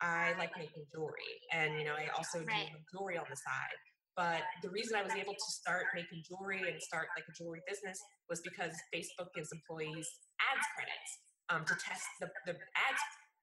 I 0.00 0.32
like 0.38 0.56
making 0.56 0.88
jewelry, 0.90 1.32
and 1.52 1.78
you 1.78 1.84
know, 1.84 1.94
I 1.94 2.08
also 2.16 2.40
right. 2.40 2.72
do 2.72 2.80
jewelry 2.92 3.16
on 3.16 3.28
the 3.28 3.36
side." 3.36 3.78
But 4.16 4.44
the 4.60 4.68
reason 4.68 4.96
I 4.96 5.02
was 5.02 5.16
able 5.16 5.32
to 5.32 5.48
start 5.56 5.88
making 5.96 6.20
jewelry 6.28 6.60
and 6.68 6.76
start 6.80 7.08
like 7.16 7.24
a 7.24 7.32
jewelry 7.32 7.64
business 7.64 7.96
was 8.28 8.44
because 8.44 8.72
Facebook 8.92 9.32
gives 9.32 9.48
employees 9.52 10.04
ads 10.36 10.66
credits 10.76 11.10
um, 11.52 11.68
to 11.68 11.76
test 11.76 12.08
the, 12.18 12.32
the 12.48 12.56
ads 12.56 13.02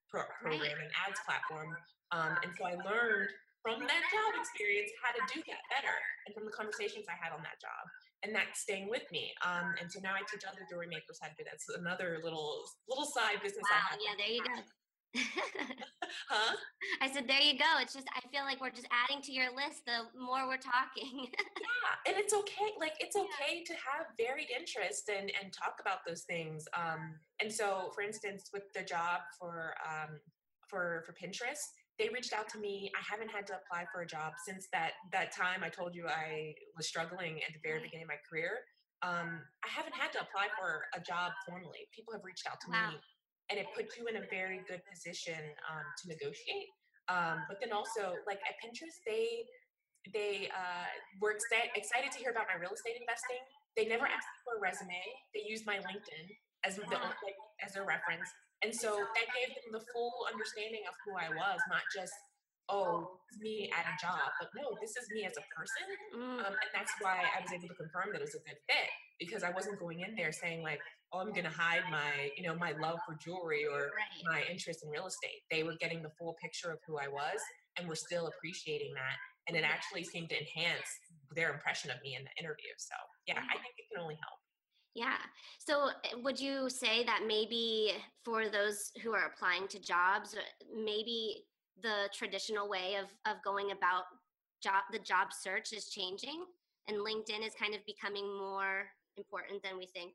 pro- 0.09 0.25
program 0.41 0.81
and 0.81 0.89
ads 0.97 1.21
platform. 1.21 1.77
Um, 2.09 2.33
and 2.41 2.49
so 2.57 2.65
I 2.65 2.73
learned 2.81 3.29
from 3.61 3.85
that 3.85 4.03
job 4.09 4.31
experience 4.41 4.89
how 5.03 5.13
to 5.13 5.21
do 5.29 5.45
that 5.45 5.61
better 5.69 5.93
and 6.25 6.33
from 6.33 6.49
the 6.49 6.55
conversations 6.55 7.05
I 7.05 7.17
had 7.21 7.29
on 7.29 7.45
that 7.45 7.61
job. 7.61 7.83
And 8.25 8.33
that's 8.33 8.65
staying 8.65 8.89
with 8.89 9.05
me. 9.13 9.31
Um, 9.45 9.77
and 9.79 9.87
so 9.87 10.01
now 10.01 10.17
I 10.17 10.25
teach 10.27 10.43
other 10.43 10.65
jewelry 10.67 10.89
makers 10.89 11.21
how 11.21 11.29
to 11.29 11.37
do 11.37 11.45
that. 11.47 11.61
So 11.61 11.77
another 11.79 12.19
little 12.19 12.65
little 12.89 13.07
side 13.07 13.39
business 13.39 13.63
wow, 13.69 13.79
I 13.79 13.95
have. 13.95 13.99
Yeah, 14.01 14.15
there 14.17 14.33
you 14.33 14.43
go. 14.43 14.59
huh? 16.29 16.55
I 17.01 17.11
said, 17.11 17.27
there 17.27 17.41
you 17.41 17.57
go. 17.57 17.65
It's 17.81 17.93
just, 17.93 18.07
I 18.15 18.21
feel 18.29 18.43
like 18.43 18.61
we're 18.61 18.69
just 18.69 18.87
adding 18.91 19.21
to 19.23 19.31
your 19.31 19.53
list 19.55 19.85
the 19.85 20.07
more 20.19 20.47
we're 20.47 20.57
talking. 20.57 21.27
yeah. 21.33 21.95
And 22.07 22.17
it's 22.17 22.33
okay. 22.33 22.73
Like, 22.79 22.93
it's 22.99 23.15
okay 23.25 23.63
to 23.63 23.73
have 23.73 24.07
varied 24.17 24.49
interests 24.49 25.09
and, 25.09 25.31
and 25.41 25.53
talk 25.53 25.75
about 25.81 25.99
those 26.07 26.23
things. 26.23 26.65
Um, 26.75 27.15
and 27.41 27.51
so, 27.51 27.91
for 27.95 28.01
instance, 28.01 28.49
with 28.53 28.63
the 28.75 28.83
job 28.83 29.21
for, 29.39 29.73
um, 29.85 30.19
for, 30.67 31.03
for 31.05 31.13
Pinterest, 31.13 31.65
they 31.99 32.09
reached 32.09 32.33
out 32.33 32.47
to 32.49 32.59
me. 32.59 32.89
I 32.95 33.03
haven't 33.03 33.29
had 33.29 33.45
to 33.47 33.59
apply 33.59 33.85
for 33.91 34.01
a 34.01 34.07
job 34.07 34.33
since 34.45 34.67
that 34.71 34.93
that 35.11 35.35
time 35.35 35.63
I 35.63 35.69
told 35.69 35.93
you 35.93 36.07
I 36.07 36.55
was 36.77 36.87
struggling 36.87 37.43
at 37.43 37.51
the 37.51 37.59
very 37.61 37.81
beginning 37.83 38.03
of 38.03 38.09
my 38.09 38.21
career. 38.23 38.63
Um, 39.01 39.43
I 39.63 39.69
haven't 39.69 39.95
had 39.95 40.11
to 40.13 40.19
apply 40.19 40.47
for 40.57 40.87
a 40.95 40.99
job 41.03 41.31
formally. 41.47 41.87
People 41.93 42.13
have 42.13 42.23
reached 42.23 42.47
out 42.47 42.59
to 42.61 42.71
wow. 42.71 42.91
me, 42.91 42.99
and 43.49 43.57
it 43.57 43.67
puts 43.73 43.97
you 43.97 44.05
in 44.05 44.21
a 44.21 44.25
very 44.29 44.61
good 44.69 44.81
position 44.85 45.41
um, 45.65 45.85
to 46.01 46.03
negotiate. 46.09 46.69
Um, 47.09 47.41
but 47.49 47.57
then 47.57 47.73
also, 47.73 48.13
like 48.29 48.37
at 48.45 48.55
Pinterest, 48.61 49.01
they 49.05 49.45
they 50.13 50.47
uh, 50.53 50.87
were 51.19 51.35
excited, 51.35 51.73
excited 51.75 52.09
to 52.13 52.17
hear 52.21 52.31
about 52.31 52.47
my 52.47 52.55
real 52.55 52.71
estate 52.71 52.95
investing. 52.95 53.41
They 53.75 53.89
never 53.89 54.05
asked 54.05 54.29
for 54.45 54.57
a 54.57 54.61
resume. 54.61 55.01
They 55.33 55.43
used 55.43 55.65
my 55.65 55.81
LinkedIn 55.81 56.25
as 56.63 56.77
the 56.77 56.85
like, 56.85 57.39
as 57.65 57.75
a 57.75 57.83
reference, 57.83 58.29
and 58.61 58.69
so 58.69 58.93
that 58.93 59.27
gave 59.33 59.49
them 59.57 59.73
the 59.73 59.83
full 59.89 60.13
understanding 60.29 60.85
of 60.85 60.93
who 61.07 61.17
I 61.17 61.31
was, 61.31 61.59
not 61.71 61.81
just, 61.95 62.13
oh, 62.67 63.17
me 63.41 63.71
at 63.73 63.87
a 63.87 63.95
job, 63.97 64.29
but 64.37 64.51
no, 64.53 64.77
this 64.83 64.93
is 64.93 65.07
me 65.15 65.25
as 65.25 65.33
a 65.39 65.45
person. 65.55 65.87
Mm. 66.13 66.43
Um, 66.45 66.53
and 66.53 66.69
that's 66.75 66.91
why 67.01 67.23
I 67.25 67.39
was 67.41 67.49
able 67.55 67.71
to 67.71 67.77
confirm 67.79 68.11
that 68.13 68.21
it 68.21 68.27
was 68.27 68.37
a 68.37 68.43
good 68.45 68.59
fit 68.67 68.91
because 69.19 69.43
I 69.43 69.51
wasn't 69.51 69.79
going 69.79 70.01
in 70.01 70.15
there 70.15 70.31
saying 70.31 70.63
like, 70.63 70.79
oh, 71.11 71.19
I'm 71.19 71.33
to 71.33 71.49
hide 71.49 71.83
my, 71.91 72.29
you 72.37 72.43
know, 72.43 72.55
my 72.55 72.73
love 72.79 72.99
for 73.05 73.15
jewelry 73.15 73.65
or 73.65 73.91
right. 73.91 74.25
my 74.25 74.43
interest 74.51 74.83
in 74.83 74.89
real 74.89 75.07
estate. 75.07 75.41
They 75.51 75.63
were 75.63 75.75
getting 75.79 76.01
the 76.01 76.11
full 76.17 76.35
picture 76.41 76.71
of 76.71 76.79
who 76.87 76.97
I 76.97 77.07
was 77.07 77.39
and 77.77 77.87
were 77.87 77.95
still 77.95 78.27
appreciating 78.27 78.93
that. 78.93 79.17
And 79.47 79.57
it 79.57 79.63
actually 79.63 80.03
seemed 80.03 80.29
to 80.29 80.37
enhance 80.37 80.87
their 81.35 81.51
impression 81.53 81.91
of 81.91 81.97
me 82.03 82.15
in 82.15 82.23
the 82.23 82.33
interview. 82.39 82.71
So 82.77 82.95
yeah, 83.27 83.39
I 83.39 83.53
think 83.53 83.73
it 83.77 83.85
can 83.91 84.01
only 84.01 84.15
help. 84.15 84.39
Yeah. 84.95 85.17
So, 85.59 85.89
eh, 86.03 86.15
would 86.23 86.39
you 86.39 86.69
say 86.69 87.03
that 87.05 87.21
maybe 87.25 87.93
for 88.25 88.49
those 88.49 88.91
who 89.03 89.13
are 89.13 89.27
applying 89.27 89.67
to 89.69 89.79
jobs, 89.79 90.35
uh, 90.35 90.41
maybe 90.75 91.45
the 91.81 92.09
traditional 92.13 92.67
way 92.67 92.95
of 92.95 93.05
of 93.31 93.41
going 93.43 93.71
about 93.71 94.03
job 94.61 94.83
the 94.91 94.99
job 94.99 95.29
search 95.31 95.73
is 95.73 95.89
changing, 95.89 96.43
and 96.87 96.97
LinkedIn 96.97 97.45
is 97.45 97.53
kind 97.57 97.75
of 97.75 97.85
becoming 97.85 98.25
more 98.37 98.87
important 99.17 99.63
than 99.63 99.77
we 99.77 99.87
think? 99.87 100.13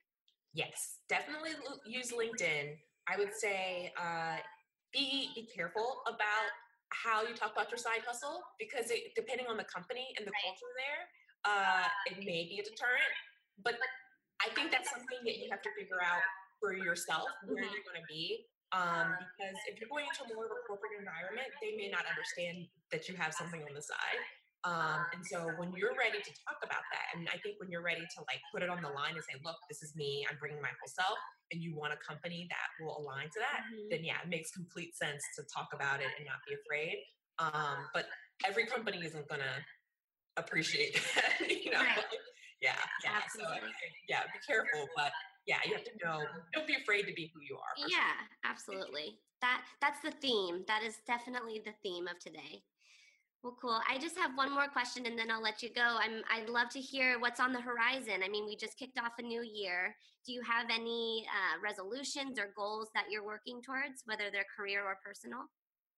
Yes, 0.55 1.03
definitely 1.09 1.51
use 1.87 2.13
LinkedIn. 2.13 2.79
I 3.09 3.19
would 3.19 3.35
say 3.35 3.93
uh, 4.01 4.39
be 4.93 5.31
be 5.35 5.49
careful 5.51 6.03
about 6.07 6.49
how 6.95 7.27
you 7.27 7.35
talk 7.35 7.53
about 7.53 7.71
your 7.71 7.79
side 7.79 8.07
hustle 8.07 8.39
because 8.59 8.91
it, 8.91 9.11
depending 9.19 9.51
on 9.51 9.59
the 9.59 9.67
company 9.67 10.15
and 10.15 10.23
the 10.23 10.31
right. 10.31 10.47
culture 10.47 10.73
there, 10.79 11.03
uh, 11.43 11.87
it 12.07 12.23
may 12.23 12.47
be 12.47 12.63
a 12.63 12.65
deterrent. 12.65 13.13
But 13.59 13.75
I 14.39 14.49
think 14.55 14.71
that's 14.71 14.91
something 14.91 15.21
that 15.27 15.37
you 15.43 15.51
have 15.51 15.63
to 15.63 15.73
figure 15.75 15.99
out 15.99 16.23
for 16.63 16.73
yourself 16.73 17.27
where 17.45 17.59
mm-hmm. 17.59 17.75
you're 17.75 17.87
going 17.87 17.99
to 17.99 18.09
be. 18.09 18.47
Um, 18.75 19.15
because 19.15 19.59
if 19.71 19.79
you're 19.79 19.91
going 19.91 20.07
into 20.07 20.27
more 20.35 20.51
of 20.51 20.55
a 20.55 20.61
corporate 20.67 20.99
environment, 20.99 21.47
they 21.63 21.79
may 21.79 21.87
not 21.91 22.03
understand 22.11 22.67
that 22.91 23.07
you 23.07 23.15
have 23.15 23.31
something 23.31 23.63
on 23.63 23.71
the 23.71 23.83
side. 23.83 24.23
Um, 24.65 25.05
and 25.13 25.21
so 25.21 25.53
when 25.61 25.77
you're 25.77 25.93
ready 25.93 26.25
to 26.25 26.33
talk 26.49 26.57
about 26.65 26.85
that, 26.89 27.07
and 27.13 27.29
I 27.29 27.37
think 27.45 27.61
when 27.61 27.69
you're 27.69 27.85
ready 27.85 28.01
to 28.01 28.19
like 28.25 28.41
put 28.49 28.65
it 28.65 28.73
on 28.73 28.81
the 28.81 28.89
line 28.89 29.13
and 29.13 29.25
say, 29.25 29.37
look, 29.45 29.61
this 29.69 29.85
is 29.85 29.93
me, 29.95 30.25
I'm 30.25 30.41
bringing 30.41 30.61
my 30.65 30.73
whole 30.73 30.89
self, 30.89 31.21
and 31.53 31.61
you 31.61 31.77
want 31.77 31.93
a 31.93 32.01
company 32.01 32.49
that 32.49 32.69
will 32.81 32.97
align 32.97 33.29
to 33.29 33.39
that, 33.45 33.69
mm-hmm. 33.69 33.93
then 33.93 34.03
yeah, 34.05 34.25
it 34.25 34.33
makes 34.33 34.51
complete 34.57 34.97
sense 34.97 35.21
to 35.37 35.45
talk 35.53 35.77
about 35.77 36.01
it 36.01 36.09
and 36.17 36.25
not 36.25 36.41
be 36.49 36.57
afraid. 36.57 36.97
Um, 37.37 37.93
but 37.93 38.09
every 38.49 38.65
company 38.65 39.05
isn't 39.05 39.29
gonna 39.29 39.61
appreciate 40.37 40.97
that, 41.15 41.45
you 41.45 41.71
know. 41.71 41.85
Right 41.85 42.01
yeah, 42.65 42.81
yeah. 43.05 43.21
Absolutely. 43.21 43.69
So, 43.69 43.87
yeah, 44.09 44.25
be 44.33 44.41
careful, 44.47 44.89
but 44.97 45.13
yeah, 45.47 45.61
you 45.67 45.75
have 45.75 45.85
to 45.85 45.93
know. 46.03 46.25
Don't 46.55 46.67
be 46.67 46.77
afraid 46.81 47.05
to 47.05 47.13
be 47.13 47.31
who 47.35 47.41
you 47.45 47.57
are. 47.61 47.75
Yeah, 47.87 48.17
absolutely. 48.45 49.21
That 49.43 49.61
that's 49.81 50.01
the 50.01 50.11
theme. 50.11 50.65
That 50.67 50.83
is 50.83 50.97
definitely 51.07 51.61
the 51.65 51.77
theme 51.83 52.09
of 52.09 52.19
today. 52.19 52.65
Well, 53.45 53.57
cool. 53.61 53.79
I 53.87 53.99
just 53.99 54.17
have 54.17 54.31
one 54.37 54.51
more 54.51 54.69
question 54.69 55.05
and 55.05 55.19
then 55.19 55.31
I'll 55.31 55.43
let 55.43 55.63
you 55.63 55.69
go. 55.69 55.83
I'm 56.01 56.23
I'd 56.33 56.49
love 56.49 56.71
to 56.71 56.81
hear 56.81 57.21
what's 57.21 57.41
on 57.41 57.53
the 57.53 57.61
horizon. 57.61 58.25
I 58.25 58.29
mean, 58.31 58.47
we 58.47 58.57
just 58.57 58.79
kicked 58.79 58.99
off 58.99 59.13
a 59.19 59.23
new 59.23 59.43
year. 59.43 59.95
Do 60.27 60.33
you 60.33 60.41
have 60.41 60.69
any 60.73 61.27
uh, 61.29 61.61
resolutions 61.63 62.39
or 62.39 62.55
goals 62.57 62.89
that 62.95 63.05
you're 63.11 63.25
working 63.25 63.61
towards, 63.61 64.01
whether 64.07 64.31
they're 64.33 64.49
career 64.57 64.83
or 64.83 64.97
personal? 65.05 65.41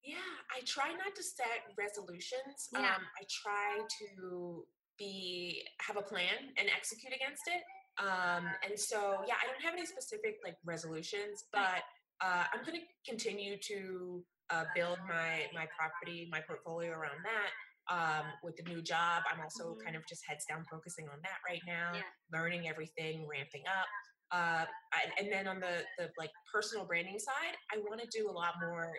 Yeah, 0.03 0.27
I 0.51 0.59
try 0.67 0.91
not 0.91 1.15
to 1.15 1.23
set 1.23 1.71
resolutions. 1.79 2.67
Yeah. 2.73 2.81
Um, 2.81 3.03
I 3.15 3.23
try 3.31 3.79
to 3.79 4.65
be 4.99 5.63
have 5.83 5.97
a 5.97 6.03
plan 6.03 6.51
and 6.59 6.69
execute 6.77 7.15
against 7.15 7.47
it. 7.47 7.63
Um, 8.03 8.51
and 8.69 8.77
so, 8.77 9.23
yeah, 9.25 9.35
I 9.41 9.47
don't 9.47 9.63
have 9.63 9.75
any 9.75 9.87
specific 9.87 10.39
like 10.43 10.57
resolutions, 10.65 11.45
but 11.53 11.87
uh, 12.21 12.45
I'm 12.53 12.65
going 12.67 12.81
to 12.81 12.87
continue 13.09 13.57
to 13.69 14.25
uh, 14.51 14.65
build 14.75 14.99
my 15.09 15.47
my 15.55 15.67
property, 15.79 16.29
my 16.31 16.41
portfolio 16.41 16.93
around 16.93 17.25
that. 17.25 17.51
Um, 17.89 18.27
with 18.43 18.57
the 18.57 18.65
new 18.65 18.83
job, 18.83 19.23
I'm 19.31 19.41
also 19.41 19.75
Mhm. 19.75 19.85
kind 19.85 19.97
of 19.97 20.03
just 20.09 20.23
heads 20.27 20.45
down 20.45 20.65
focusing 20.69 21.09
on 21.09 21.21
that 21.23 21.39
right 21.49 21.63
now, 21.67 21.95
Yeah. 21.95 22.03
learning 22.33 22.67
everything, 22.69 23.29
ramping 23.29 23.63
up. 23.69 23.87
Uh, 24.33 24.67
and, 25.05 25.13
and 25.19 25.33
then 25.33 25.47
on 25.47 25.61
the 25.61 25.87
the 25.99 26.11
like 26.19 26.33
personal 26.53 26.85
branding 26.85 27.19
side, 27.19 27.57
I 27.73 27.79
want 27.79 28.01
to 28.01 28.09
do 28.09 28.29
a 28.29 28.33
lot 28.33 28.55
more 28.61 28.93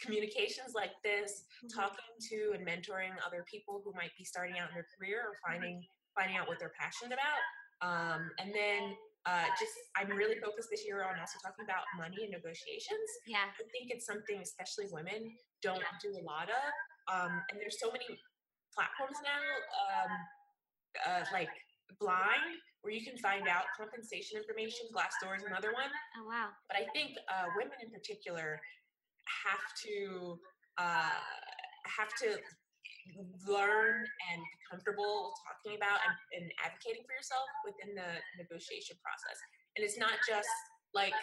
communications 0.00 0.74
like 0.74 0.92
this, 1.02 1.44
Mhm. 1.64 1.74
talking 1.74 2.04
to 2.28 2.52
and 2.54 2.66
mentoring 2.66 3.12
other 3.24 3.44
people 3.50 3.80
who 3.82 3.92
might 3.94 4.10
be 4.18 4.24
starting 4.24 4.58
out 4.58 4.68
in 4.68 4.74
their 4.74 4.86
career 4.98 5.22
or 5.26 5.38
finding 5.46 5.82
finding 6.14 6.36
out 6.36 6.46
what 6.46 6.58
they're 6.58 6.74
passionate 6.78 7.12
about. 7.12 7.40
Um, 7.80 8.30
and 8.38 8.54
then 8.54 8.96
uh, 9.24 9.48
just 9.56 9.72
I'm 9.96 10.12
really 10.12 10.36
focused 10.36 10.68
this 10.68 10.84
year 10.84 11.00
on 11.00 11.16
also 11.16 11.40
talking 11.40 11.64
about 11.64 11.88
money 11.96 12.28
and 12.28 12.32
negotiations. 12.32 13.08
Yeah. 13.24 13.48
I 13.48 13.64
think 13.72 13.88
it's 13.88 14.04
something 14.04 14.40
especially 14.44 14.92
women 14.92 15.32
don't 15.64 15.84
do 16.04 16.12
a 16.12 16.22
lot 16.22 16.52
of. 16.52 16.70
Um, 17.08 17.32
and 17.48 17.56
there's 17.56 17.80
so 17.80 17.88
many 17.88 18.04
platforms 18.76 19.16
now, 19.24 19.40
um, 19.88 20.12
uh, 21.08 21.24
like 21.32 21.52
Blind, 22.00 22.60
where 22.82 22.92
you 22.92 23.04
can 23.04 23.16
find 23.16 23.48
out 23.48 23.64
compensation 23.76 24.36
information. 24.36 24.88
Glassdoor 24.92 25.36
is 25.36 25.44
another 25.44 25.72
one. 25.72 25.88
Oh 26.20 26.28
wow. 26.28 26.48
But 26.68 26.76
I 26.76 26.84
think 26.92 27.16
uh, 27.28 27.48
women 27.56 27.76
in 27.80 27.88
particular 27.88 28.60
have 29.44 29.64
to 29.88 30.36
uh, 30.76 31.16
have 31.88 32.12
to 32.20 32.36
learn 33.46 34.04
and 34.30 34.38
be 34.40 34.56
comfortable 34.70 35.34
talking 35.44 35.76
about 35.76 36.00
and, 36.04 36.14
and 36.40 36.46
advocating 36.64 37.04
for 37.04 37.14
yourself 37.14 37.46
within 37.64 37.94
the 37.94 38.20
negotiation 38.40 38.96
process. 39.04 39.38
And 39.76 39.84
it's 39.84 39.98
not 39.98 40.16
just 40.26 40.50
like 40.94 41.14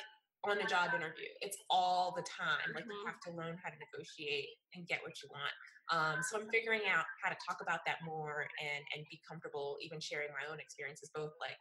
on 0.43 0.57
a 0.57 0.65
job 0.65 0.93
interview; 0.93 1.29
it's 1.41 1.57
all 1.69 2.13
the 2.17 2.25
time. 2.25 2.73
Like 2.73 2.85
you 2.85 2.91
Mhm. 2.91 3.05
have 3.05 3.19
to 3.29 3.31
learn 3.31 3.57
how 3.63 3.69
to 3.69 3.77
negotiate 3.77 4.49
and 4.73 4.87
get 4.87 5.01
what 5.03 5.21
you 5.21 5.29
want. 5.29 5.53
Um, 5.89 6.23
so 6.23 6.39
I'm 6.39 6.49
figuring 6.49 6.87
out 6.87 7.05
how 7.23 7.29
to 7.29 7.37
talk 7.47 7.61
about 7.61 7.85
that 7.85 8.01
more 8.03 8.47
and 8.59 8.83
and 8.95 9.05
be 9.09 9.21
comfortable, 9.27 9.77
even 9.81 9.99
sharing 9.99 10.29
my 10.33 10.45
own 10.49 10.59
experiences, 10.59 11.09
both 11.13 11.33
like 11.39 11.57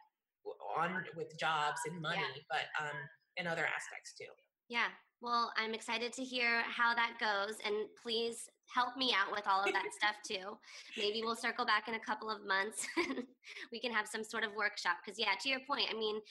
on 0.75 1.05
with 1.15 1.37
jobs 1.37 1.79
and 1.85 2.01
money, 2.01 2.45
but 2.49 2.65
um, 2.79 2.97
in 3.37 3.45
other 3.45 3.65
aspects 3.65 4.13
too. 4.17 4.31
Yeah. 4.67 4.87
Well, 5.21 5.53
I'm 5.55 5.73
excited 5.75 6.13
to 6.13 6.23
hear 6.23 6.61
how 6.63 6.95
that 6.95 7.19
goes 7.19 7.57
and 7.63 7.75
please 8.01 8.49
help 8.73 8.95
me 8.97 9.13
out 9.13 9.31
with 9.31 9.43
all 9.47 9.63
of 9.63 9.73
that 9.73 9.89
stuff 9.97 10.15
too. 10.25 10.57
Maybe 10.97 11.21
we'll 11.23 11.35
circle 11.35 11.65
back 11.65 11.87
in 11.87 11.95
a 11.95 11.99
couple 11.99 12.29
of 12.29 12.45
months 12.45 12.87
and 12.97 13.23
we 13.71 13.79
can 13.79 13.91
have 13.91 14.07
some 14.07 14.23
sort 14.23 14.43
of 14.43 14.53
workshop 14.55 14.97
cuz 15.05 15.19
yeah, 15.19 15.35
to 15.41 15.49
your 15.49 15.59
point, 15.67 15.87
I 15.89 15.93
mean, 15.93 16.21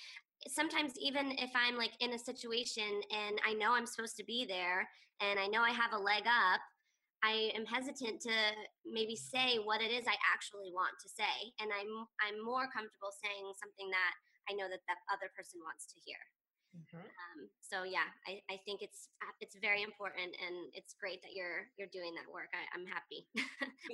sometimes 0.48 0.92
even 0.98 1.32
if 1.32 1.50
I'm 1.54 1.76
like 1.76 1.92
in 2.00 2.12
a 2.12 2.18
situation 2.18 3.02
and 3.10 3.40
I 3.44 3.52
know 3.54 3.72
I'm 3.72 3.86
supposed 3.86 4.16
to 4.16 4.24
be 4.24 4.46
there 4.46 4.88
and 5.20 5.38
I 5.38 5.46
know 5.46 5.62
I 5.62 5.70
have 5.70 5.92
a 5.92 5.98
leg 5.98 6.24
up, 6.26 6.60
I 7.22 7.52
am 7.52 7.66
hesitant 7.66 8.22
to 8.22 8.32
maybe 8.86 9.14
say 9.14 9.58
what 9.60 9.82
it 9.82 9.92
is 9.92 10.08
I 10.08 10.16
actually 10.32 10.72
want 10.72 10.96
to 11.04 11.08
say 11.08 11.52
and 11.60 11.68
I'm 11.68 12.08
I'm 12.24 12.40
more 12.40 12.64
comfortable 12.72 13.12
saying 13.12 13.52
something 13.60 13.90
that 13.92 14.14
I 14.48 14.56
know 14.56 14.68
that 14.72 14.80
that 14.88 15.04
other 15.12 15.28
person 15.36 15.60
wants 15.60 15.84
to 15.92 16.00
hear. 16.00 16.16
Mhm. 16.76 17.02
Um, 17.02 17.48
so 17.60 17.82
yeah, 17.82 18.06
I, 18.26 18.40
I 18.50 18.56
think 18.64 18.80
it's 18.82 19.08
uh, 19.22 19.32
it's 19.40 19.56
very 19.60 19.82
important, 19.82 20.34
and 20.46 20.70
it's 20.74 20.94
great 20.94 21.20
that 21.22 21.32
you're 21.34 21.66
you're 21.76 21.88
doing 21.92 22.14
that 22.14 22.30
work. 22.32 22.48
I, 22.54 22.62
I'm 22.78 22.86
happy. 22.86 23.26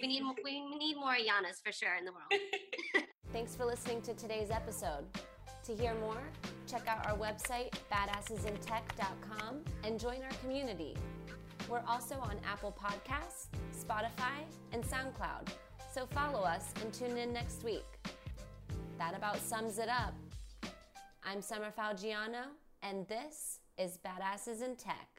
we 0.01 0.07
need 0.13 0.23
we 0.45 0.61
need 0.77 0.95
more 0.97 1.15
Ayanas 1.21 1.63
for 1.65 1.73
sure 1.73 1.95
in 1.97 2.05
the 2.05 2.13
world. 2.13 2.33
Thanks 3.33 3.57
for 3.57 3.65
listening 3.65 4.03
to 4.03 4.15
today's 4.15 4.51
episode. 4.51 5.05
To 5.65 5.75
hear 5.75 5.95
more, 5.95 6.23
check 6.69 6.87
out 6.87 7.05
our 7.07 7.17
website, 7.17 7.73
badassesintech.com, 7.91 9.65
and 9.83 9.99
join 9.99 10.23
our 10.23 10.31
community. 10.43 10.97
We're 11.69 11.83
also 11.89 12.15
on 12.17 12.39
Apple 12.47 12.77
Podcasts, 12.79 13.49
Spotify, 13.75 14.45
and 14.73 14.85
SoundCloud, 14.85 15.49
so 15.93 16.07
follow 16.07 16.43
us 16.43 16.73
and 16.83 16.93
tune 16.93 17.17
in 17.17 17.33
next 17.33 17.65
week. 17.65 17.85
That 18.99 19.17
about 19.17 19.39
sums 19.39 19.79
it 19.79 19.89
up. 19.89 20.15
I'm 21.25 21.43
Summer 21.43 21.73
Falgiano, 21.77 22.45
and 22.89 23.07
this 23.09 23.61
is 23.79 23.99
Badasses 23.99 24.63
in 24.63 24.77
Tech. 24.77 25.16